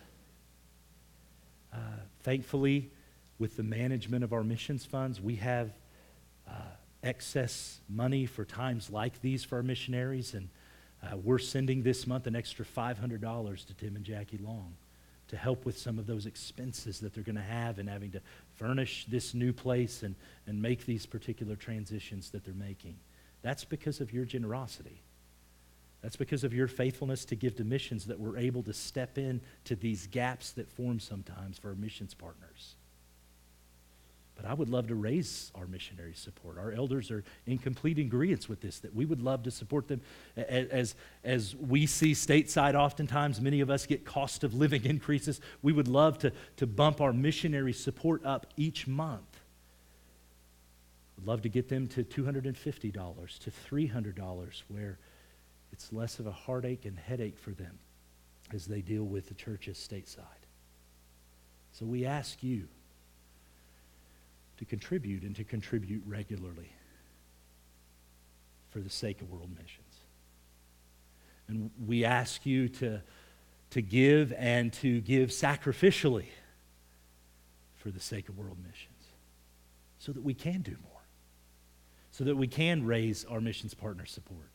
Uh, 1.74 1.78
thankfully, 2.22 2.90
with 3.38 3.56
the 3.56 3.62
management 3.62 4.22
of 4.22 4.32
our 4.32 4.44
missions 4.44 4.84
funds, 4.84 5.20
we 5.20 5.36
have 5.36 5.72
uh, 6.48 6.52
excess 7.02 7.80
money 7.88 8.26
for 8.26 8.44
times 8.44 8.90
like 8.90 9.20
these 9.20 9.42
for 9.42 9.56
our 9.56 9.62
missionaries. 9.62 10.34
And 10.34 10.48
uh, 11.02 11.16
we're 11.16 11.38
sending 11.38 11.82
this 11.82 12.06
month 12.06 12.26
an 12.26 12.36
extra 12.36 12.64
$500 12.64 13.66
to 13.66 13.74
Tim 13.74 13.96
and 13.96 14.04
Jackie 14.04 14.38
Long 14.38 14.74
to 15.28 15.36
help 15.36 15.64
with 15.64 15.76
some 15.78 15.98
of 15.98 16.06
those 16.06 16.26
expenses 16.26 17.00
that 17.00 17.14
they're 17.14 17.24
going 17.24 17.34
to 17.36 17.42
have 17.42 17.78
in 17.78 17.86
having 17.86 18.10
to 18.12 18.20
furnish 18.56 19.06
this 19.08 19.34
new 19.34 19.52
place 19.52 20.02
and, 20.02 20.14
and 20.46 20.60
make 20.60 20.86
these 20.86 21.06
particular 21.06 21.56
transitions 21.56 22.30
that 22.30 22.44
they're 22.44 22.54
making. 22.54 22.94
That's 23.42 23.64
because 23.64 24.00
of 24.00 24.12
your 24.12 24.24
generosity. 24.24 25.02
That's 26.04 26.16
because 26.16 26.44
of 26.44 26.52
your 26.52 26.68
faithfulness 26.68 27.24
to 27.24 27.34
give 27.34 27.56
to 27.56 27.64
missions 27.64 28.04
that 28.08 28.20
we're 28.20 28.36
able 28.36 28.62
to 28.64 28.74
step 28.74 29.16
in 29.16 29.40
to 29.64 29.74
these 29.74 30.06
gaps 30.06 30.50
that 30.52 30.68
form 30.68 31.00
sometimes 31.00 31.56
for 31.56 31.70
our 31.70 31.74
missions 31.74 32.12
partners. 32.12 32.74
But 34.36 34.44
I 34.44 34.52
would 34.52 34.68
love 34.68 34.88
to 34.88 34.94
raise 34.94 35.50
our 35.54 35.66
missionary 35.66 36.12
support. 36.12 36.58
Our 36.58 36.72
elders 36.72 37.10
are 37.10 37.24
in 37.46 37.56
complete 37.56 37.98
agreement 37.98 38.50
with 38.50 38.60
this, 38.60 38.80
that 38.80 38.94
we 38.94 39.06
would 39.06 39.22
love 39.22 39.44
to 39.44 39.50
support 39.50 39.88
them. 39.88 40.02
As, 40.36 40.94
as 41.24 41.56
we 41.56 41.86
see 41.86 42.12
stateside, 42.12 42.74
oftentimes 42.74 43.40
many 43.40 43.60
of 43.60 43.70
us 43.70 43.86
get 43.86 44.04
cost 44.04 44.44
of 44.44 44.52
living 44.52 44.84
increases. 44.84 45.40
We 45.62 45.72
would 45.72 45.88
love 45.88 46.18
to, 46.18 46.32
to 46.58 46.66
bump 46.66 47.00
our 47.00 47.14
missionary 47.14 47.72
support 47.72 48.26
up 48.26 48.46
each 48.58 48.86
month. 48.86 49.40
We'd 51.16 51.26
love 51.26 51.40
to 51.42 51.48
get 51.48 51.70
them 51.70 51.86
to 51.86 52.04
$250, 52.04 53.38
to 53.38 53.50
$300, 53.50 54.62
where 54.68 54.98
it's 55.74 55.92
less 55.92 56.20
of 56.20 56.28
a 56.28 56.30
heartache 56.30 56.84
and 56.84 56.96
headache 56.96 57.36
for 57.36 57.50
them 57.50 57.80
as 58.52 58.66
they 58.66 58.80
deal 58.80 59.02
with 59.02 59.26
the 59.26 59.34
churches 59.34 59.76
stateside. 59.76 60.46
So 61.72 61.84
we 61.84 62.06
ask 62.06 62.44
you 62.44 62.68
to 64.58 64.64
contribute 64.64 65.24
and 65.24 65.34
to 65.34 65.42
contribute 65.42 66.04
regularly 66.06 66.70
for 68.70 68.78
the 68.78 68.88
sake 68.88 69.20
of 69.20 69.32
world 69.32 69.50
missions. 69.50 70.04
And 71.48 71.72
we 71.84 72.04
ask 72.04 72.46
you 72.46 72.68
to, 72.68 73.00
to 73.70 73.82
give 73.82 74.32
and 74.34 74.72
to 74.74 75.00
give 75.00 75.30
sacrificially 75.30 76.28
for 77.78 77.90
the 77.90 77.98
sake 77.98 78.28
of 78.28 78.38
world 78.38 78.58
missions 78.64 79.08
so 79.98 80.12
that 80.12 80.22
we 80.22 80.34
can 80.34 80.62
do 80.62 80.76
more, 80.84 81.02
so 82.12 82.22
that 82.22 82.36
we 82.36 82.46
can 82.46 82.86
raise 82.86 83.24
our 83.24 83.40
missions 83.40 83.74
partner 83.74 84.06
support 84.06 84.50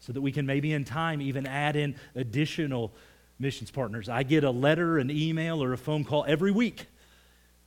so 0.00 0.12
that 0.12 0.20
we 0.20 0.32
can 0.32 0.46
maybe 0.46 0.72
in 0.72 0.84
time 0.84 1.20
even 1.20 1.46
add 1.46 1.76
in 1.76 1.94
additional 2.14 2.92
missions 3.38 3.70
partners. 3.70 4.08
I 4.08 4.22
get 4.22 4.44
a 4.44 4.50
letter, 4.50 4.98
an 4.98 5.10
email, 5.10 5.62
or 5.62 5.72
a 5.72 5.78
phone 5.78 6.04
call 6.04 6.24
every 6.26 6.50
week 6.50 6.86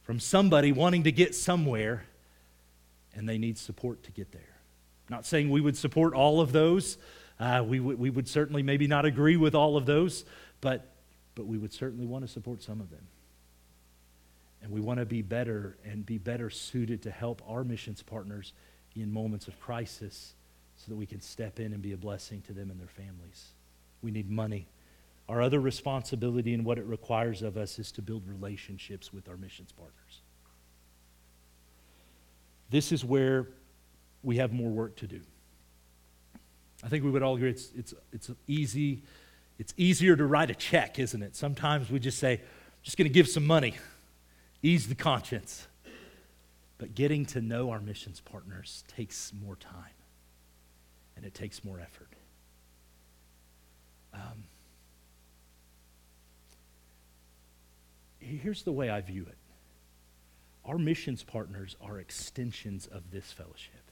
from 0.01 0.19
somebody 0.19 0.71
wanting 0.71 1.03
to 1.03 1.11
get 1.11 1.35
somewhere, 1.35 2.05
and 3.15 3.29
they 3.29 3.37
need 3.37 3.57
support 3.57 4.03
to 4.03 4.11
get 4.11 4.31
there. 4.31 4.41
Not 5.09 5.25
saying 5.25 5.49
we 5.49 5.61
would 5.61 5.77
support 5.77 6.13
all 6.13 6.41
of 6.41 6.51
those. 6.51 6.97
Uh, 7.39 7.63
we, 7.65 7.77
w- 7.77 7.97
we 7.97 8.09
would 8.09 8.27
certainly 8.27 8.63
maybe 8.63 8.87
not 8.87 9.05
agree 9.05 9.37
with 9.37 9.55
all 9.55 9.77
of 9.77 9.85
those, 9.85 10.25
but, 10.59 10.93
but 11.35 11.45
we 11.45 11.57
would 11.57 11.73
certainly 11.73 12.05
want 12.05 12.25
to 12.25 12.31
support 12.31 12.63
some 12.63 12.81
of 12.81 12.89
them. 12.89 13.07
And 14.61 14.71
we 14.71 14.79
want 14.79 14.99
to 14.99 15.05
be 15.05 15.21
better 15.21 15.77
and 15.83 16.05
be 16.05 16.17
better 16.17 16.49
suited 16.49 17.03
to 17.03 17.11
help 17.11 17.41
our 17.47 17.63
missions 17.63 18.01
partners 18.01 18.53
in 18.95 19.11
moments 19.11 19.47
of 19.47 19.59
crisis 19.59 20.33
so 20.77 20.89
that 20.89 20.95
we 20.95 21.05
can 21.05 21.21
step 21.21 21.59
in 21.59 21.73
and 21.73 21.81
be 21.81 21.93
a 21.93 21.97
blessing 21.97 22.41
to 22.41 22.53
them 22.53 22.69
and 22.69 22.79
their 22.79 22.87
families. 22.87 23.51
We 24.01 24.11
need 24.11 24.29
money. 24.29 24.67
Our 25.29 25.41
other 25.41 25.59
responsibility 25.59 26.53
and 26.53 26.65
what 26.65 26.77
it 26.77 26.85
requires 26.85 27.41
of 27.41 27.55
us 27.55 27.79
is 27.79 27.91
to 27.93 28.01
build 28.01 28.23
relationships 28.27 29.13
with 29.13 29.29
our 29.29 29.37
missions 29.37 29.71
partners. 29.71 30.21
This 32.69 32.91
is 32.91 33.05
where 33.05 33.47
we 34.23 34.37
have 34.37 34.51
more 34.51 34.69
work 34.69 34.95
to 34.97 35.07
do. 35.07 35.21
I 36.83 36.89
think 36.89 37.05
we 37.05 37.11
would 37.11 37.23
all 37.23 37.35
agree 37.35 37.51
it's, 37.51 37.69
it's, 37.77 37.93
it's 38.11 38.31
easy. 38.47 39.03
It's 39.57 39.73
easier 39.77 40.15
to 40.15 40.25
write 40.25 40.49
a 40.49 40.55
check, 40.55 40.99
isn't 40.99 41.21
it? 41.21 41.35
Sometimes 41.35 41.89
we 41.89 41.99
just 41.99 42.19
say, 42.19 42.41
just 42.81 42.97
going 42.97 43.07
to 43.07 43.13
give 43.13 43.29
some 43.29 43.45
money, 43.45 43.75
ease 44.61 44.87
the 44.87 44.95
conscience. 44.95 45.67
But 46.77 46.95
getting 46.95 47.25
to 47.27 47.39
know 47.39 47.69
our 47.69 47.79
missions 47.79 48.19
partners 48.19 48.83
takes 48.89 49.31
more 49.41 49.55
time 49.55 49.93
and 51.15 51.25
it 51.25 51.33
takes 51.33 51.63
more 51.63 51.79
effort. 51.79 52.09
Um, 54.13 54.43
here's 58.19 58.63
the 58.63 58.71
way 58.71 58.89
I 58.89 59.01
view 59.01 59.25
it 59.27 59.37
our 60.65 60.77
missions 60.77 61.23
partners 61.23 61.75
are 61.81 61.99
extensions 61.99 62.87
of 62.87 63.11
this 63.11 63.31
fellowship. 63.33 63.91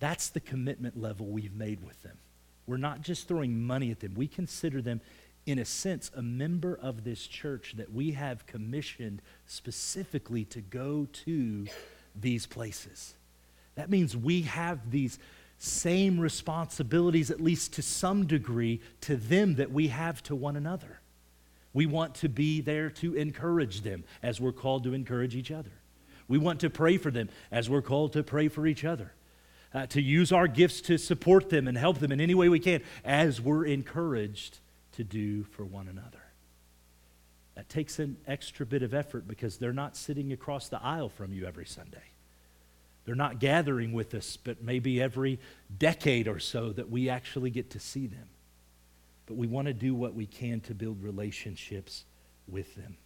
That's 0.00 0.28
the 0.28 0.40
commitment 0.40 1.00
level 1.00 1.26
we've 1.26 1.54
made 1.54 1.84
with 1.84 2.02
them. 2.02 2.18
We're 2.66 2.78
not 2.78 3.02
just 3.02 3.28
throwing 3.28 3.62
money 3.62 3.92
at 3.92 4.00
them, 4.00 4.14
we 4.14 4.26
consider 4.26 4.82
them, 4.82 5.00
in 5.46 5.60
a 5.60 5.64
sense, 5.64 6.10
a 6.16 6.22
member 6.22 6.76
of 6.76 7.04
this 7.04 7.26
church 7.28 7.74
that 7.76 7.92
we 7.92 8.10
have 8.12 8.46
commissioned 8.46 9.22
specifically 9.46 10.44
to 10.46 10.60
go 10.60 11.06
to 11.24 11.66
these 12.20 12.46
places. 12.46 13.14
That 13.76 13.88
means 13.88 14.16
we 14.16 14.42
have 14.42 14.90
these 14.90 15.20
same 15.58 16.20
responsibilities, 16.20 17.30
at 17.30 17.40
least 17.40 17.72
to 17.74 17.82
some 17.82 18.26
degree, 18.26 18.80
to 19.02 19.16
them 19.16 19.54
that 19.56 19.70
we 19.70 19.88
have 19.88 20.22
to 20.24 20.34
one 20.34 20.56
another. 20.56 21.00
We 21.72 21.86
want 21.86 22.14
to 22.16 22.28
be 22.28 22.60
there 22.60 22.90
to 22.90 23.14
encourage 23.14 23.82
them 23.82 24.04
as 24.22 24.40
we're 24.40 24.52
called 24.52 24.84
to 24.84 24.94
encourage 24.94 25.34
each 25.34 25.50
other. 25.50 25.72
We 26.28 26.38
want 26.38 26.60
to 26.60 26.70
pray 26.70 26.96
for 26.96 27.10
them 27.10 27.28
as 27.50 27.70
we're 27.70 27.82
called 27.82 28.14
to 28.14 28.22
pray 28.22 28.48
for 28.48 28.66
each 28.66 28.84
other. 28.84 29.12
Uh, 29.74 29.84
to 29.86 30.00
use 30.00 30.32
our 30.32 30.48
gifts 30.48 30.80
to 30.80 30.96
support 30.96 31.50
them 31.50 31.68
and 31.68 31.76
help 31.76 31.98
them 31.98 32.12
in 32.12 32.20
any 32.20 32.34
way 32.34 32.48
we 32.48 32.60
can 32.60 32.80
as 33.04 33.40
we're 33.40 33.64
encouraged 33.64 34.58
to 34.92 35.04
do 35.04 35.44
for 35.44 35.64
one 35.64 35.88
another. 35.88 36.22
That 37.56 37.68
takes 37.68 37.98
an 37.98 38.16
extra 38.26 38.64
bit 38.64 38.82
of 38.82 38.94
effort 38.94 39.28
because 39.28 39.58
they're 39.58 39.72
not 39.72 39.96
sitting 39.96 40.32
across 40.32 40.68
the 40.68 40.82
aisle 40.82 41.08
from 41.08 41.32
you 41.32 41.46
every 41.46 41.66
Sunday. 41.66 42.04
They're 43.06 43.14
not 43.14 43.38
gathering 43.38 43.92
with 43.92 44.12
us, 44.14 44.36
but 44.36 44.62
maybe 44.62 45.00
every 45.00 45.38
decade 45.78 46.26
or 46.26 46.40
so 46.40 46.72
that 46.72 46.90
we 46.90 47.08
actually 47.08 47.50
get 47.50 47.70
to 47.70 47.80
see 47.80 48.08
them. 48.08 48.28
But 49.26 49.36
we 49.36 49.46
want 49.46 49.68
to 49.68 49.72
do 49.72 49.94
what 49.94 50.14
we 50.14 50.26
can 50.26 50.60
to 50.62 50.74
build 50.74 51.02
relationships 51.02 52.04
with 52.48 52.74
them. 52.74 52.96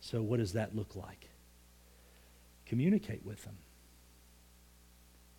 So, 0.00 0.22
what 0.22 0.38
does 0.38 0.54
that 0.54 0.74
look 0.74 0.96
like? 0.96 1.28
Communicate 2.66 3.24
with 3.24 3.44
them. 3.44 3.56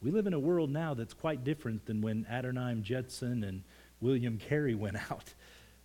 We 0.03 0.11
live 0.11 0.27
in 0.27 0.33
a 0.33 0.39
world 0.39 0.69
now 0.69 0.93
that's 0.93 1.13
quite 1.13 1.43
different 1.43 1.85
than 1.85 2.01
when 2.01 2.25
Adoniram 2.29 2.83
Judson 2.83 3.43
and 3.43 3.63
William 4.01 4.37
Carey 4.37 4.75
went 4.75 4.97
out, 5.11 5.33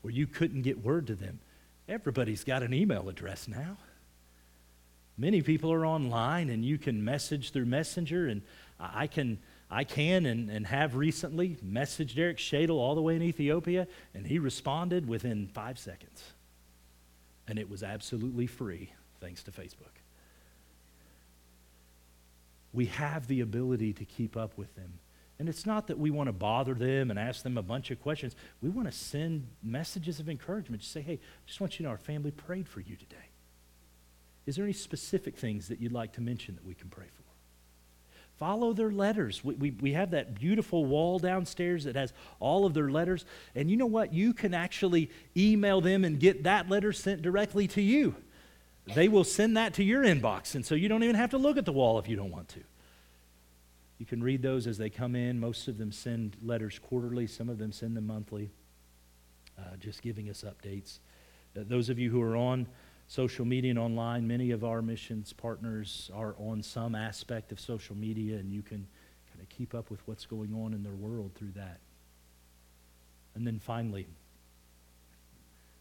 where 0.03 0.13
you 0.13 0.27
couldn't 0.27 0.63
get 0.63 0.85
word 0.85 1.07
to 1.07 1.15
them. 1.15 1.41
Everybody's 1.89 2.45
got 2.45 2.63
an 2.63 2.75
email 2.75 3.09
address 3.09 3.49
now. 3.49 3.79
Many 5.19 5.43
people 5.43 5.73
are 5.73 5.85
online, 5.85 6.49
and 6.49 6.65
you 6.65 6.79
can 6.79 7.05
message 7.05 7.51
through 7.51 7.65
Messenger, 7.67 8.29
and 8.29 8.43
I 8.79 9.09
can, 9.09 9.39
I 9.69 9.83
can 9.83 10.25
and, 10.27 10.49
and 10.49 10.65
have 10.69 10.95
recently 10.95 11.57
messaged 11.57 12.17
Eric 12.17 12.39
Shadle 12.39 12.77
all 12.77 12.95
the 12.95 13.03
way 13.03 13.17
in 13.17 13.23
Ethiopia, 13.23 13.89
and 14.15 14.25
he 14.25 14.39
responded 14.39 15.09
within 15.09 15.49
five 15.49 15.77
seconds. 15.77 16.23
And 17.49 17.59
it 17.59 17.69
was 17.69 17.83
absolutely 17.83 18.47
free, 18.47 18.93
thanks 19.21 19.43
to 19.45 19.51
Facebook. 19.51 19.99
We 22.73 22.87
have 22.87 23.27
the 23.27 23.41
ability 23.41 23.95
to 23.95 24.05
keep 24.05 24.37
up 24.37 24.57
with 24.57 24.73
them. 24.77 25.01
And 25.41 25.49
it's 25.49 25.67
not 25.67 25.87
that 25.87 25.99
we 25.99 26.11
want 26.11 26.29
to 26.29 26.33
bother 26.33 26.75
them 26.75 27.11
and 27.11 27.19
ask 27.19 27.43
them 27.43 27.57
a 27.57 27.63
bunch 27.63 27.91
of 27.91 28.01
questions. 28.01 28.37
We 28.61 28.69
want 28.69 28.89
to 28.89 28.97
send 28.97 29.47
messages 29.63 30.21
of 30.21 30.29
encouragement. 30.29 30.83
Just 30.83 30.93
say, 30.93 31.01
hey, 31.01 31.15
I 31.15 31.47
just 31.47 31.61
want 31.61 31.75
you 31.75 31.79
to 31.79 31.83
know 31.85 31.91
our 31.91 31.97
family 31.97 32.31
prayed 32.31 32.69
for 32.69 32.81
you 32.81 32.97
today. 32.97 33.17
Is 34.49 34.57
there 34.57 34.65
any 34.65 34.73
specific 34.73 35.37
things 35.37 35.69
that 35.69 35.79
you'd 35.79 35.93
like 35.93 36.15
to 36.15 36.23
mention 36.23 36.55
that 36.55 36.65
we 36.65 36.73
can 36.73 36.89
pray 36.89 37.05
for? 37.05 37.23
Follow 38.39 38.73
their 38.73 38.91
letters. 38.91 39.45
We, 39.45 39.55
we, 39.55 39.71
we 39.73 39.93
have 39.93 40.13
that 40.13 40.41
beautiful 40.41 40.87
wall 40.87 41.19
downstairs 41.19 41.85
that 41.85 41.97
has 41.97 42.15
all 42.41 42.65
of 42.65 42.73
their 42.73 42.89
letters. 42.89 43.27
And 43.55 43.71
you 43.71 43.77
know 43.77 43.85
what? 43.85 44.15
You 44.15 44.33
can 44.33 44.55
actually 44.55 45.11
email 45.37 45.83
them 45.83 46.03
and 46.03 46.19
get 46.19 46.45
that 46.45 46.71
letter 46.71 46.95
sent 46.95 47.21
directly 47.21 47.69
to 47.69 47.83
you. 47.83 48.15
They 48.95 49.09
will 49.09 49.25
send 49.25 49.59
that 49.59 49.75
to 49.75 49.85
your 49.85 50.03
inbox. 50.03 50.55
And 50.55 50.65
so 50.65 50.75
you 50.75 50.89
don't 50.89 51.03
even 51.03 51.17
have 51.17 51.33
to 51.33 51.39
look 51.39 51.59
at 51.59 51.67
the 51.67 51.73
wall 51.73 51.99
if 51.99 52.09
you 52.09 52.17
don't 52.17 52.31
want 52.31 52.49
to. 52.49 52.61
You 53.99 54.07
can 54.07 54.23
read 54.23 54.41
those 54.41 54.67
as 54.67 54.79
they 54.79 54.89
come 54.89 55.15
in. 55.15 55.39
Most 55.39 55.69
of 55.69 55.77
them 55.77 55.93
send 55.93 56.39
letters 56.43 56.79
quarterly, 56.79 57.27
some 57.27 57.51
of 57.51 57.59
them 57.59 57.71
send 57.71 57.95
them 57.95 58.07
monthly, 58.07 58.49
uh, 59.59 59.77
just 59.79 60.01
giving 60.01 60.31
us 60.31 60.43
updates. 60.43 61.01
Uh, 61.55 61.65
those 61.69 61.91
of 61.91 61.99
you 61.99 62.11
who 62.11 62.23
are 62.23 62.35
on 62.35 62.67
social 63.09 63.45
media 63.45 63.71
and 63.71 63.79
online. 63.79 64.29
Many 64.29 64.53
of 64.53 64.63
our 64.63 64.81
missions 64.83 65.33
partners 65.33 66.11
are 66.15 66.37
on 66.39 66.63
some 66.63 66.95
aspect 66.95 67.51
of 67.51 67.59
social 67.59 67.97
media, 67.97 68.37
and 68.37 68.53
you 68.53 68.63
can 68.63 68.87
kind 69.31 69.41
of 69.41 69.49
keep 69.49 69.75
up 69.75 69.91
with 69.91 70.07
what's 70.07 70.27
going 70.27 70.55
on 70.55 70.75
in 70.75 70.83
their 70.83 70.95
world 70.95 71.33
through 71.35 71.53
that. 71.57 71.81
And 73.35 73.47
then 73.47 73.59
finally, 73.59 74.07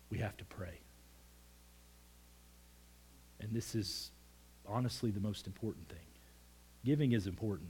we 0.10 0.18
have 0.20 0.38
to 0.38 0.46
pray. 0.46 0.80
And 3.40 3.54
this 3.54 3.76
is 3.76 4.12
honestly 4.66 5.12
the 5.12 5.20
most 5.20 5.48
important 5.48 5.88
thing. 5.90 5.98
Giving 6.86 7.12
is 7.12 7.28
important, 7.28 7.70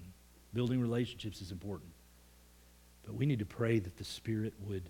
building 0.54 0.80
relationships 0.80 1.42
is 1.42 1.52
important. 1.52 1.92
But 3.06 3.16
we 3.16 3.26
need 3.26 3.40
to 3.40 3.46
pray 3.46 3.80
that 3.80 3.98
the 3.98 4.04
Spirit 4.04 4.54
would 4.68 4.90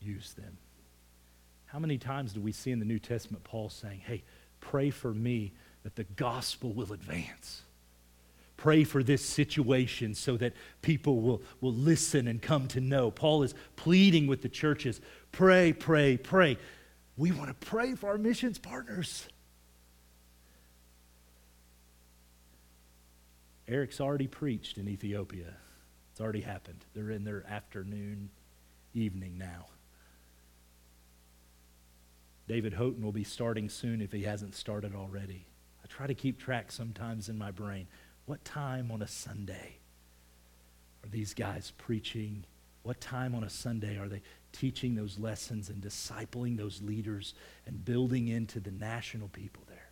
use 0.00 0.34
them. 0.34 0.58
How 1.68 1.78
many 1.78 1.98
times 1.98 2.32
do 2.32 2.40
we 2.40 2.52
see 2.52 2.70
in 2.70 2.78
the 2.78 2.84
New 2.84 2.98
Testament 2.98 3.44
Paul 3.44 3.68
saying, 3.68 4.00
hey, 4.00 4.24
pray 4.60 4.90
for 4.90 5.12
me 5.12 5.52
that 5.82 5.96
the 5.96 6.04
gospel 6.04 6.72
will 6.72 6.92
advance? 6.92 7.62
Pray 8.56 8.84
for 8.84 9.02
this 9.02 9.24
situation 9.24 10.14
so 10.14 10.36
that 10.38 10.54
people 10.82 11.20
will, 11.20 11.42
will 11.60 11.74
listen 11.74 12.26
and 12.26 12.42
come 12.42 12.66
to 12.68 12.80
know. 12.80 13.10
Paul 13.10 13.42
is 13.42 13.54
pleading 13.76 14.26
with 14.26 14.42
the 14.42 14.48
churches 14.48 15.00
pray, 15.30 15.72
pray, 15.72 16.16
pray. 16.16 16.56
We 17.16 17.32
want 17.32 17.48
to 17.48 17.66
pray 17.66 17.94
for 17.94 18.08
our 18.08 18.18
missions 18.18 18.58
partners. 18.58 19.28
Eric's 23.68 24.00
already 24.00 24.26
preached 24.26 24.78
in 24.78 24.88
Ethiopia. 24.88 25.54
It's 26.10 26.20
already 26.20 26.40
happened. 26.40 26.84
They're 26.94 27.10
in 27.10 27.24
their 27.24 27.44
afternoon, 27.46 28.30
evening 28.94 29.36
now. 29.36 29.66
David 32.48 32.72
Houghton 32.72 33.04
will 33.04 33.12
be 33.12 33.24
starting 33.24 33.68
soon 33.68 34.00
if 34.00 34.10
he 34.10 34.22
hasn't 34.22 34.54
started 34.54 34.94
already. 34.94 35.46
I 35.84 35.86
try 35.86 36.06
to 36.06 36.14
keep 36.14 36.40
track 36.40 36.72
sometimes 36.72 37.28
in 37.28 37.36
my 37.36 37.50
brain. 37.50 37.86
What 38.24 38.42
time 38.42 38.90
on 38.90 39.02
a 39.02 39.06
Sunday 39.06 39.76
are 41.04 41.10
these 41.10 41.34
guys 41.34 41.72
preaching? 41.76 42.44
What 42.84 43.02
time 43.02 43.34
on 43.34 43.44
a 43.44 43.50
Sunday 43.50 43.98
are 43.98 44.08
they 44.08 44.22
teaching 44.52 44.94
those 44.94 45.18
lessons 45.18 45.68
and 45.68 45.82
discipling 45.82 46.56
those 46.56 46.80
leaders 46.80 47.34
and 47.66 47.84
building 47.84 48.28
into 48.28 48.60
the 48.60 48.70
national 48.70 49.28
people 49.28 49.62
there? 49.68 49.90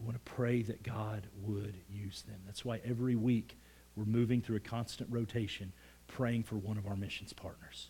We 0.00 0.06
want 0.06 0.24
to 0.24 0.32
pray 0.32 0.62
that 0.62 0.82
God 0.82 1.28
would 1.42 1.76
use 1.88 2.22
them. 2.22 2.40
That's 2.46 2.64
why 2.64 2.80
every 2.84 3.14
week 3.14 3.56
we're 3.94 4.06
moving 4.06 4.40
through 4.40 4.56
a 4.56 4.60
constant 4.60 5.08
rotation, 5.12 5.72
praying 6.08 6.42
for 6.42 6.56
one 6.56 6.78
of 6.78 6.88
our 6.88 6.96
missions 6.96 7.32
partners, 7.32 7.88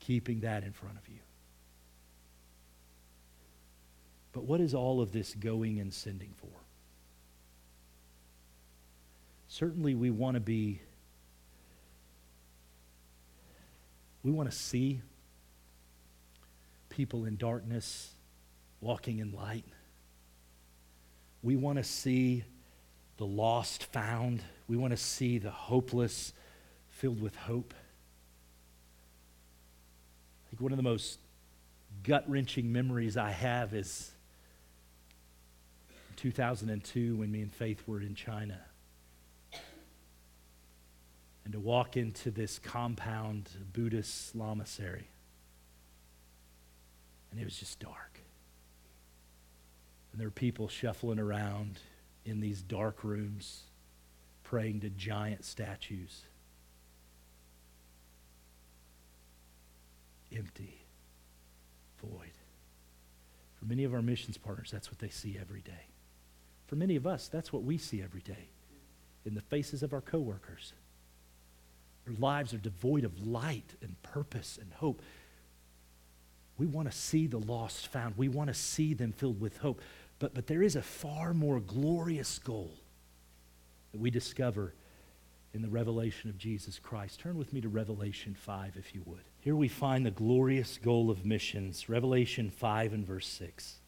keeping 0.00 0.40
that 0.40 0.64
in 0.64 0.72
front 0.72 0.98
of 0.98 1.08
you. 1.08 1.20
But 4.36 4.44
what 4.44 4.60
is 4.60 4.74
all 4.74 5.00
of 5.00 5.12
this 5.12 5.32
going 5.32 5.80
and 5.80 5.94
sending 5.94 6.34
for? 6.36 6.50
Certainly, 9.48 9.94
we 9.94 10.10
want 10.10 10.34
to 10.34 10.40
be, 10.40 10.82
we 14.22 14.30
want 14.30 14.50
to 14.50 14.54
see 14.54 15.00
people 16.90 17.24
in 17.24 17.38
darkness 17.38 18.12
walking 18.82 19.20
in 19.20 19.32
light. 19.32 19.64
We 21.42 21.56
want 21.56 21.78
to 21.78 21.84
see 21.84 22.44
the 23.16 23.24
lost 23.24 23.84
found. 23.84 24.42
We 24.68 24.76
want 24.76 24.90
to 24.90 24.98
see 24.98 25.38
the 25.38 25.50
hopeless 25.50 26.34
filled 26.90 27.22
with 27.22 27.36
hope. 27.36 27.72
I 30.44 30.50
think 30.50 30.60
one 30.60 30.72
of 30.72 30.76
the 30.76 30.82
most 30.82 31.20
gut 32.02 32.28
wrenching 32.28 32.70
memories 32.70 33.16
I 33.16 33.30
have 33.30 33.72
is 33.72 34.12
2002 36.16 37.16
when 37.16 37.30
me 37.30 37.42
and 37.42 37.52
Faith 37.52 37.82
were 37.86 38.00
in 38.00 38.14
China. 38.14 38.58
And 41.44 41.52
to 41.52 41.60
walk 41.60 41.96
into 41.96 42.30
this 42.30 42.58
compound 42.58 43.50
Buddhist 43.72 44.36
lamasery. 44.36 45.04
And 47.30 47.40
it 47.40 47.44
was 47.44 47.56
just 47.56 47.78
dark. 47.78 48.20
And 50.10 50.20
there 50.20 50.26
were 50.26 50.32
people 50.32 50.68
shuffling 50.68 51.18
around 51.18 51.78
in 52.24 52.40
these 52.40 52.62
dark 52.62 53.04
rooms, 53.04 53.62
praying 54.42 54.80
to 54.80 54.90
giant 54.90 55.44
statues. 55.44 56.22
Empty, 60.34 60.80
void. 62.00 62.32
For 63.58 63.66
many 63.66 63.84
of 63.84 63.94
our 63.94 64.02
missions 64.02 64.36
partners, 64.36 64.70
that's 64.72 64.90
what 64.90 64.98
they 64.98 65.08
see 65.10 65.38
every 65.40 65.60
day. 65.60 65.86
For 66.66 66.76
many 66.76 66.96
of 66.96 67.06
us, 67.06 67.28
that's 67.28 67.52
what 67.52 67.62
we 67.62 67.78
see 67.78 68.02
every 68.02 68.20
day 68.20 68.48
in 69.24 69.34
the 69.34 69.40
faces 69.40 69.82
of 69.82 69.92
our 69.92 70.00
coworkers. 70.00 70.72
Their 72.04 72.14
lives 72.18 72.54
are 72.54 72.58
devoid 72.58 73.04
of 73.04 73.26
light 73.26 73.74
and 73.82 74.00
purpose 74.02 74.58
and 74.60 74.72
hope. 74.72 75.02
We 76.58 76.66
want 76.66 76.90
to 76.90 76.96
see 76.96 77.26
the 77.26 77.38
lost 77.38 77.88
found. 77.88 78.16
We 78.16 78.28
want 78.28 78.48
to 78.48 78.54
see 78.54 78.94
them 78.94 79.12
filled 79.12 79.40
with 79.40 79.58
hope. 79.58 79.80
But, 80.18 80.32
but 80.32 80.46
there 80.46 80.62
is 80.62 80.76
a 80.76 80.82
far 80.82 81.34
more 81.34 81.60
glorious 81.60 82.38
goal 82.38 82.70
that 83.92 84.00
we 84.00 84.10
discover 84.10 84.72
in 85.52 85.62
the 85.62 85.68
revelation 85.68 86.30
of 86.30 86.38
Jesus 86.38 86.78
Christ. 86.78 87.20
Turn 87.20 87.36
with 87.36 87.52
me 87.52 87.60
to 87.60 87.68
Revelation 87.68 88.34
5, 88.34 88.76
if 88.76 88.94
you 88.94 89.02
would. 89.04 89.24
Here 89.40 89.56
we 89.56 89.68
find 89.68 90.06
the 90.06 90.10
glorious 90.10 90.78
goal 90.78 91.10
of 91.10 91.26
missions, 91.26 91.88
Revelation 91.88 92.50
5 92.50 92.92
and 92.92 93.06
verse 93.06 93.26
6 93.26 93.80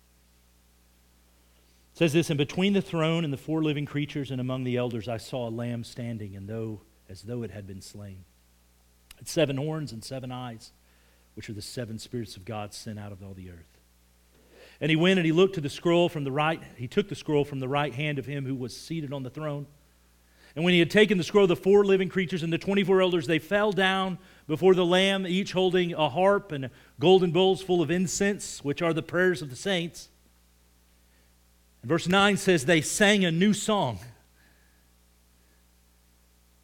says 1.98 2.12
this, 2.12 2.30
and 2.30 2.38
between 2.38 2.74
the 2.74 2.80
throne 2.80 3.24
and 3.24 3.32
the 3.32 3.36
four 3.36 3.60
living 3.60 3.84
creatures 3.84 4.30
and 4.30 4.40
among 4.40 4.62
the 4.62 4.76
elders 4.76 5.08
I 5.08 5.16
saw 5.16 5.48
a 5.48 5.50
lamb 5.50 5.82
standing 5.82 6.36
and 6.36 6.48
though 6.48 6.82
as 7.08 7.22
though 7.22 7.42
it 7.42 7.50
had 7.50 7.66
been 7.66 7.80
slain. 7.80 8.24
It 9.14 9.18
had 9.18 9.28
seven 9.28 9.56
horns 9.56 9.90
and 9.90 10.04
seven 10.04 10.30
eyes. 10.30 10.70
which 11.34 11.50
are 11.50 11.54
the 11.54 11.60
seven 11.60 11.98
spirits 11.98 12.36
of 12.36 12.44
God 12.44 12.72
sent 12.72 13.00
out 13.00 13.10
of 13.10 13.20
all 13.20 13.34
the 13.34 13.50
earth. 13.50 13.78
And 14.80 14.90
he 14.90 14.96
went 14.96 15.18
and 15.18 15.26
he 15.26 15.32
looked 15.32 15.56
to 15.56 15.60
the 15.60 15.68
scroll 15.68 16.08
from 16.08 16.22
the 16.22 16.30
right. 16.30 16.62
He 16.76 16.86
took 16.86 17.08
the 17.08 17.16
scroll 17.16 17.44
from 17.44 17.58
the 17.58 17.68
right 17.68 17.92
hand 17.92 18.20
of 18.20 18.26
him 18.26 18.46
who 18.46 18.54
was 18.54 18.76
seated 18.76 19.12
on 19.12 19.24
the 19.24 19.30
throne. 19.30 19.66
And 20.54 20.64
when 20.64 20.74
he 20.74 20.78
had 20.78 20.92
taken 20.92 21.18
the 21.18 21.24
scroll, 21.24 21.48
the 21.48 21.56
four 21.56 21.84
living 21.84 22.08
creatures 22.08 22.44
and 22.44 22.52
the 22.52 22.58
24 22.58 23.02
elders, 23.02 23.26
they 23.26 23.40
fell 23.40 23.72
down 23.72 24.18
before 24.46 24.76
the 24.76 24.86
Lamb, 24.86 25.26
each 25.26 25.50
holding 25.50 25.94
a 25.94 26.08
harp 26.08 26.52
and 26.52 26.70
golden 27.00 27.32
bowls 27.32 27.60
full 27.60 27.82
of 27.82 27.90
incense, 27.90 28.62
which 28.64 28.82
are 28.82 28.92
the 28.92 29.02
prayers 29.02 29.42
of 29.42 29.50
the 29.50 29.56
saints. 29.56 30.10
Verse 31.84 32.08
9 32.08 32.36
says, 32.36 32.64
They 32.64 32.80
sang 32.80 33.24
a 33.24 33.30
new 33.30 33.52
song, 33.52 33.98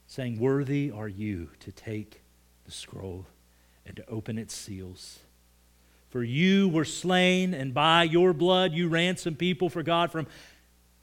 saying, 0.06 0.38
Worthy 0.38 0.90
are 0.90 1.08
you 1.08 1.50
to 1.60 1.72
take 1.72 2.22
the 2.64 2.72
scroll 2.72 3.26
and 3.86 3.96
to 3.96 4.08
open 4.08 4.38
its 4.38 4.54
seals. 4.54 5.20
For 6.08 6.22
you 6.22 6.68
were 6.68 6.84
slain, 6.84 7.54
and 7.54 7.74
by 7.74 8.04
your 8.04 8.32
blood 8.32 8.72
you 8.72 8.88
ransomed 8.88 9.38
people 9.38 9.68
for 9.68 9.82
God 9.82 10.12
from 10.12 10.26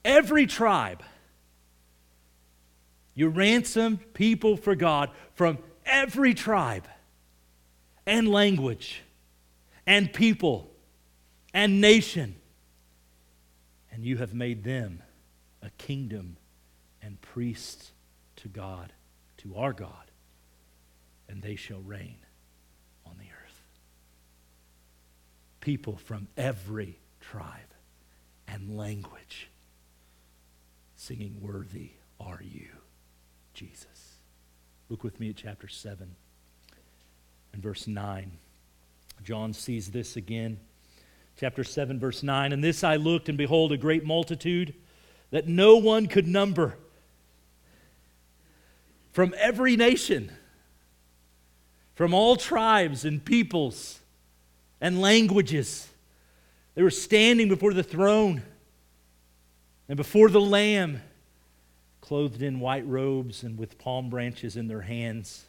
every 0.04 0.46
tribe. 0.46 1.02
You 3.14 3.28
ransomed 3.28 4.14
people 4.14 4.56
for 4.56 4.74
God 4.74 5.10
from 5.34 5.58
every 5.84 6.32
tribe 6.32 6.86
and 8.06 8.28
language 8.28 9.02
and 9.86 10.12
people 10.12 10.70
and 11.52 11.80
nation. 11.80 12.36
And 13.92 14.04
you 14.04 14.16
have 14.16 14.32
made 14.34 14.64
them 14.64 15.02
a 15.62 15.70
kingdom 15.70 16.36
and 17.02 17.20
priests 17.20 17.92
to 18.36 18.48
God, 18.48 18.92
to 19.38 19.56
our 19.56 19.72
God, 19.72 20.10
and 21.28 21.42
they 21.42 21.56
shall 21.56 21.80
reign 21.80 22.16
on 23.06 23.16
the 23.18 23.26
earth. 23.26 23.60
people 25.60 25.96
from 25.96 26.26
every 26.36 26.98
tribe 27.20 27.72
and 28.48 28.76
language 28.76 29.48
singing, 30.96 31.38
Worthy 31.40 31.90
are 32.20 32.40
you, 32.42 32.68
Jesus. 33.54 34.16
Look 34.88 35.04
with 35.04 35.20
me 35.20 35.30
at 35.30 35.36
chapter 35.36 35.68
7 35.68 36.14
and 37.52 37.62
verse 37.62 37.86
9. 37.86 38.32
John 39.24 39.52
sees 39.52 39.90
this 39.90 40.16
again. 40.16 40.58
Chapter 41.38 41.64
7, 41.64 41.98
verse 41.98 42.22
9. 42.22 42.52
And 42.52 42.62
this 42.62 42.84
I 42.84 42.96
looked, 42.96 43.28
and 43.28 43.36
behold, 43.36 43.72
a 43.72 43.76
great 43.76 44.04
multitude 44.04 44.74
that 45.30 45.48
no 45.48 45.76
one 45.76 46.06
could 46.06 46.28
number 46.28 46.76
from 49.12 49.34
every 49.38 49.76
nation, 49.76 50.30
from 51.94 52.14
all 52.14 52.36
tribes 52.36 53.04
and 53.04 53.24
peoples 53.24 54.00
and 54.80 55.00
languages. 55.00 55.88
They 56.74 56.82
were 56.82 56.90
standing 56.90 57.48
before 57.48 57.74
the 57.74 57.82
throne 57.82 58.42
and 59.88 59.96
before 59.96 60.30
the 60.30 60.40
Lamb, 60.40 61.02
clothed 62.00 62.42
in 62.42 62.60
white 62.60 62.86
robes 62.86 63.42
and 63.42 63.58
with 63.58 63.78
palm 63.78 64.10
branches 64.10 64.56
in 64.56 64.68
their 64.68 64.80
hands. 64.82 65.44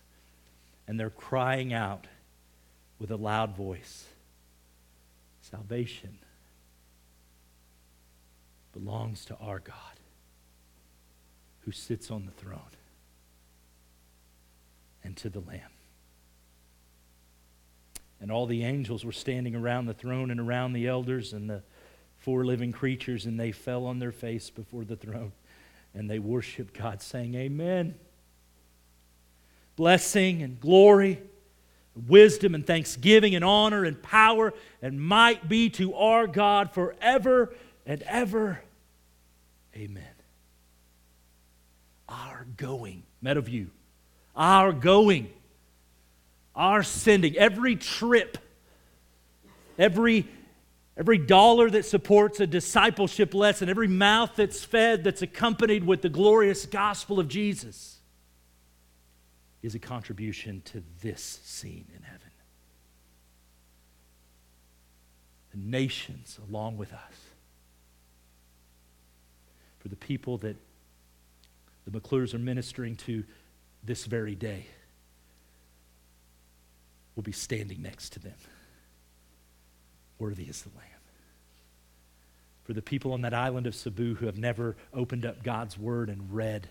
And 0.87 0.99
they're 0.99 1.09
crying 1.09 1.73
out 1.73 2.07
with 2.99 3.11
a 3.11 3.15
loud 3.15 3.55
voice 3.55 4.05
Salvation 5.53 6.17
belongs 8.71 9.23
to 9.25 9.35
our 9.35 9.59
God 9.59 9.75
who 11.59 11.71
sits 11.71 12.09
on 12.09 12.25
the 12.25 12.31
throne 12.31 12.71
and 15.03 15.15
to 15.17 15.29
the 15.29 15.41
Lamb. 15.41 15.59
And 18.19 18.31
all 18.31 18.47
the 18.47 18.63
angels 18.63 19.05
were 19.05 19.11
standing 19.11 19.55
around 19.55 19.85
the 19.85 19.93
throne 19.93 20.31
and 20.31 20.39
around 20.39 20.73
the 20.73 20.87
elders 20.87 21.33
and 21.33 21.47
the 21.47 21.61
four 22.17 22.43
living 22.45 22.71
creatures, 22.71 23.27
and 23.27 23.39
they 23.39 23.51
fell 23.51 23.85
on 23.85 23.99
their 23.99 24.11
face 24.11 24.49
before 24.49 24.83
the 24.83 24.95
throne 24.95 25.33
and 25.93 26.09
they 26.09 26.17
worshiped 26.17 26.73
God, 26.75 26.99
saying, 26.99 27.35
Amen. 27.35 27.93
Blessing 29.75 30.41
and 30.41 30.59
glory, 30.59 31.21
wisdom 32.07 32.55
and 32.55 32.65
thanksgiving 32.65 33.35
and 33.35 33.43
honor 33.43 33.85
and 33.85 34.01
power 34.01 34.53
and 34.81 34.99
might 34.99 35.47
be 35.47 35.69
to 35.71 35.93
our 35.95 36.27
God 36.27 36.71
forever 36.73 37.53
and 37.85 38.01
ever. 38.03 38.61
Amen. 39.75 40.03
Our 42.09 42.45
going, 42.57 43.03
Meadowview, 43.23 43.67
our 44.35 44.71
going 44.71 45.31
our 46.55 46.83
sending, 46.83 47.35
every 47.35 47.75
trip, 47.75 48.37
every, 49.77 50.27
every 50.97 51.17
dollar 51.17 51.69
that 51.69 51.85
supports 51.85 52.39
a 52.39 52.47
discipleship 52.47 53.33
lesson, 53.33 53.69
every 53.69 53.87
mouth 53.87 54.31
that's 54.35 54.63
fed 54.63 55.03
that's 55.03 55.21
accompanied 55.21 55.83
with 55.83 56.01
the 56.01 56.09
glorious 56.09 56.65
gospel 56.65 57.19
of 57.19 57.27
Jesus 57.27 57.99
is 59.63 59.73
a 59.73 59.79
contribution 59.79 60.61
to 60.65 60.83
this 61.01 61.39
scene 61.43 61.85
in 61.95 62.03
heaven. 62.03 62.19
The 65.51 65.57
nations 65.57 66.37
along 66.49 66.77
with 66.77 66.91
us. 66.91 67.15
For 69.79 69.87
the 69.87 69.95
people 69.95 70.37
that 70.39 70.57
the 71.85 71.91
McClures 71.91 72.33
are 72.33 72.39
ministering 72.39 72.95
to 72.97 73.23
this 73.83 74.05
very 74.05 74.35
day 74.35 74.67
will 77.15 77.23
be 77.23 77.31
standing 77.31 77.81
next 77.81 78.13
to 78.13 78.19
them. 78.19 78.35
Worthy 80.19 80.43
is 80.43 80.61
the 80.61 80.69
Lamb. 80.69 80.87
For 82.63 82.73
the 82.73 82.81
people 82.81 83.11
on 83.11 83.21
that 83.21 83.33
island 83.33 83.67
of 83.67 83.75
Cebu 83.75 84.15
who 84.15 84.25
have 84.25 84.37
never 84.37 84.75
opened 84.93 85.25
up 85.25 85.43
God's 85.43 85.77
word 85.77 86.09
and 86.09 86.33
read, 86.33 86.69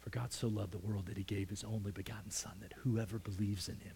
for 0.00 0.10
God 0.10 0.32
so 0.32 0.48
loved 0.48 0.72
the 0.72 0.78
world 0.78 1.06
that 1.06 1.16
he 1.16 1.22
gave 1.22 1.50
his 1.50 1.64
only 1.64 1.92
begotten 1.92 2.30
Son, 2.30 2.52
that 2.60 2.72
whoever 2.84 3.18
believes 3.18 3.68
in 3.68 3.76
him 3.76 3.94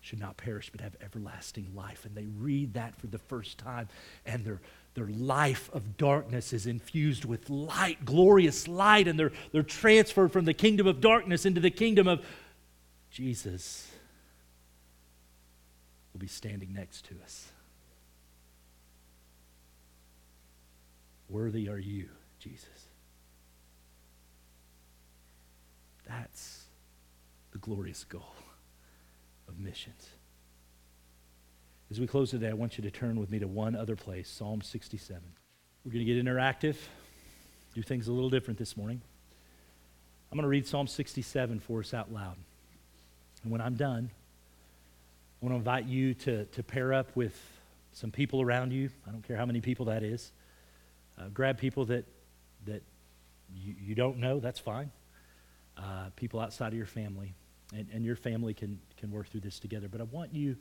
should 0.00 0.20
not 0.20 0.36
perish 0.36 0.70
but 0.70 0.80
have 0.80 0.96
everlasting 1.00 1.72
life. 1.74 2.04
And 2.04 2.14
they 2.14 2.26
read 2.26 2.74
that 2.74 2.94
for 2.96 3.06
the 3.06 3.18
first 3.18 3.58
time, 3.58 3.88
and 4.24 4.44
their, 4.44 4.60
their 4.94 5.08
life 5.08 5.70
of 5.72 5.96
darkness 5.96 6.52
is 6.52 6.66
infused 6.66 7.24
with 7.24 7.50
light, 7.50 8.04
glorious 8.04 8.68
light, 8.68 9.08
and 9.08 9.18
they're, 9.18 9.32
they're 9.52 9.62
transferred 9.62 10.32
from 10.32 10.44
the 10.44 10.54
kingdom 10.54 10.86
of 10.86 11.00
darkness 11.00 11.44
into 11.44 11.60
the 11.60 11.70
kingdom 11.70 12.06
of 12.06 12.24
Jesus 13.10 13.90
will 16.12 16.20
be 16.20 16.26
standing 16.26 16.72
next 16.72 17.04
to 17.06 17.14
us. 17.22 17.52
Worthy 21.28 21.68
are 21.68 21.78
you, 21.78 22.08
Jesus. 22.38 22.86
That's 26.18 26.64
the 27.52 27.58
glorious 27.58 28.04
goal 28.04 28.34
of 29.48 29.58
missions. 29.58 30.08
As 31.90 32.00
we 32.00 32.06
close 32.06 32.30
today, 32.30 32.48
I 32.48 32.54
want 32.54 32.78
you 32.78 32.82
to 32.84 32.90
turn 32.90 33.20
with 33.20 33.30
me 33.30 33.38
to 33.38 33.46
one 33.46 33.76
other 33.76 33.96
place, 33.96 34.28
Psalm 34.28 34.62
67. 34.62 35.22
We're 35.84 35.92
going 35.92 36.04
to 36.04 36.12
get 36.12 36.24
interactive, 36.24 36.76
do 37.74 37.82
things 37.82 38.08
a 38.08 38.12
little 38.12 38.30
different 38.30 38.58
this 38.58 38.78
morning. 38.78 39.02
I'm 40.32 40.36
going 40.36 40.44
to 40.44 40.48
read 40.48 40.66
Psalm 40.66 40.86
67 40.86 41.60
for 41.60 41.80
us 41.80 41.92
out 41.92 42.10
loud. 42.10 42.36
And 43.42 43.52
when 43.52 43.60
I'm 43.60 43.74
done, 43.74 44.10
I 44.10 45.44
want 45.44 45.52
to 45.52 45.58
invite 45.58 45.84
you 45.84 46.14
to, 46.14 46.46
to 46.46 46.62
pair 46.62 46.94
up 46.94 47.14
with 47.14 47.38
some 47.92 48.10
people 48.10 48.40
around 48.40 48.72
you. 48.72 48.88
I 49.06 49.10
don't 49.10 49.22
care 49.22 49.36
how 49.36 49.46
many 49.46 49.60
people 49.60 49.86
that 49.86 50.02
is. 50.02 50.32
Uh, 51.18 51.28
grab 51.28 51.58
people 51.58 51.84
that, 51.86 52.06
that 52.64 52.82
you, 53.54 53.74
you 53.80 53.94
don't 53.94 54.16
know, 54.16 54.40
that's 54.40 54.58
fine. 54.58 54.90
Uh, 55.76 56.10
people 56.16 56.40
outside 56.40 56.68
of 56.68 56.74
your 56.74 56.86
family. 56.86 57.34
And, 57.74 57.86
and 57.92 58.04
your 58.04 58.16
family 58.16 58.54
can, 58.54 58.78
can 58.96 59.10
work 59.10 59.28
through 59.28 59.40
this 59.40 59.58
together. 59.58 59.88
But 59.88 60.00
I 60.00 60.04
want 60.04 60.32
you 60.32 60.56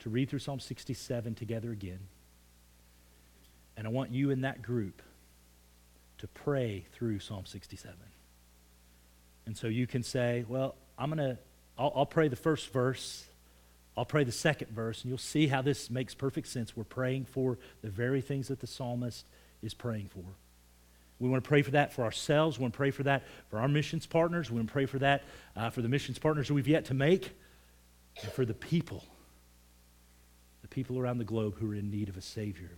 to 0.00 0.10
read 0.10 0.28
through 0.28 0.40
Psalm 0.40 0.60
67 0.60 1.34
together 1.34 1.70
again. 1.70 2.00
And 3.76 3.86
I 3.86 3.90
want 3.90 4.10
you 4.10 4.30
in 4.30 4.40
that 4.42 4.62
group 4.62 5.02
to 6.18 6.26
pray 6.28 6.84
through 6.92 7.20
Psalm 7.20 7.46
67. 7.46 7.94
And 9.46 9.56
so 9.56 9.68
you 9.68 9.86
can 9.86 10.02
say, 10.02 10.44
well, 10.48 10.74
I'm 10.98 11.10
going 11.10 11.36
to 11.36 11.38
I'll, 11.78 12.06
pray 12.06 12.26
the 12.26 12.36
first 12.36 12.72
verse. 12.72 13.28
I'll 13.96 14.04
pray 14.04 14.24
the 14.24 14.32
second 14.32 14.70
verse, 14.72 15.02
and 15.02 15.10
you'll 15.10 15.18
see 15.18 15.46
how 15.46 15.62
this 15.62 15.90
makes 15.90 16.12
perfect 16.12 16.48
sense. 16.48 16.76
We're 16.76 16.84
praying 16.84 17.26
for 17.26 17.56
the 17.82 17.88
very 17.88 18.20
things 18.20 18.48
that 18.48 18.60
the 18.60 18.66
psalmist 18.66 19.26
is 19.62 19.74
praying 19.74 20.08
for. 20.08 20.24
We 21.20 21.28
want 21.28 21.42
to 21.42 21.48
pray 21.48 21.62
for 21.62 21.72
that 21.72 21.92
for 21.92 22.04
ourselves. 22.04 22.58
We 22.58 22.62
want 22.62 22.74
to 22.74 22.76
pray 22.76 22.90
for 22.90 23.02
that 23.04 23.24
for 23.50 23.58
our 23.58 23.68
missions 23.68 24.06
partners. 24.06 24.50
We 24.50 24.56
want 24.56 24.68
to 24.68 24.72
pray 24.72 24.86
for 24.86 24.98
that 25.00 25.24
uh, 25.56 25.70
for 25.70 25.82
the 25.82 25.88
missions 25.88 26.18
partners 26.18 26.50
we've 26.50 26.68
yet 26.68 26.84
to 26.86 26.94
make, 26.94 27.32
and 28.22 28.30
for 28.32 28.44
the 28.44 28.54
people, 28.54 29.04
the 30.62 30.68
people 30.68 30.98
around 30.98 31.18
the 31.18 31.24
globe 31.24 31.56
who 31.58 31.70
are 31.72 31.74
in 31.74 31.90
need 31.90 32.08
of 32.08 32.16
a 32.16 32.22
Savior. 32.22 32.70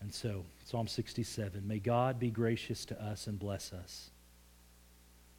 And 0.00 0.12
so, 0.12 0.44
Psalm 0.64 0.88
67 0.88 1.66
May 1.66 1.78
God 1.78 2.18
be 2.18 2.30
gracious 2.30 2.84
to 2.86 3.02
us 3.02 3.26
and 3.26 3.38
bless 3.38 3.72
us, 3.72 4.10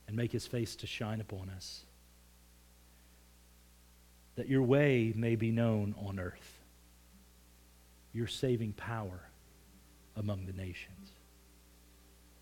and 0.07 0.15
make 0.15 0.31
his 0.31 0.47
face 0.47 0.75
to 0.77 0.87
shine 0.87 1.21
upon 1.21 1.49
us 1.49 1.85
that 4.35 4.47
your 4.47 4.63
way 4.63 5.13
may 5.15 5.35
be 5.35 5.51
known 5.51 5.93
on 5.99 6.19
earth, 6.19 6.59
your 8.13 8.27
saving 8.27 8.73
power 8.73 9.29
among 10.15 10.45
the 10.45 10.53
nations. 10.53 11.11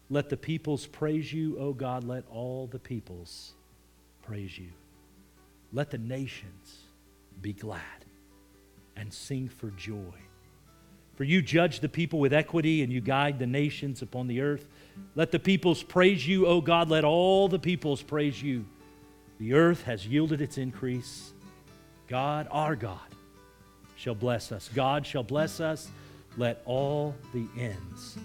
Let 0.09 0.29
the 0.29 0.37
peoples 0.37 0.87
praise 0.87 1.31
you, 1.31 1.57
O 1.59 1.73
God. 1.73 2.03
Let 2.03 2.23
all 2.31 2.67
the 2.67 2.79
peoples 2.79 3.53
praise 4.23 4.57
you. 4.57 4.69
Let 5.71 5.91
the 5.91 5.99
nations 5.99 6.79
be 7.41 7.53
glad 7.53 7.81
and 8.95 9.13
sing 9.13 9.47
for 9.47 9.69
joy. 9.71 10.15
For 11.15 11.25
you 11.25 11.41
judge 11.41 11.79
the 11.79 11.89
people 11.89 12.19
with 12.19 12.33
equity 12.33 12.81
and 12.81 12.91
you 12.91 13.01
guide 13.01 13.39
the 13.39 13.45
nations 13.45 14.01
upon 14.01 14.27
the 14.27 14.41
earth. 14.41 14.67
Let 15.15 15.31
the 15.31 15.39
peoples 15.39 15.83
praise 15.83 16.27
you, 16.27 16.47
O 16.47 16.59
God. 16.61 16.89
Let 16.89 17.03
all 17.03 17.47
the 17.47 17.59
peoples 17.59 18.01
praise 18.01 18.41
you. 18.41 18.65
The 19.39 19.53
earth 19.53 19.83
has 19.83 20.07
yielded 20.07 20.41
its 20.41 20.57
increase. 20.57 21.33
God, 22.07 22.47
our 22.49 22.75
God, 22.75 22.99
shall 23.95 24.15
bless 24.15 24.51
us. 24.51 24.69
God 24.73 25.05
shall 25.05 25.23
bless 25.23 25.59
us. 25.59 25.91
Let 26.37 26.61
all 26.65 27.15
the 27.33 27.47
ends 27.57 28.17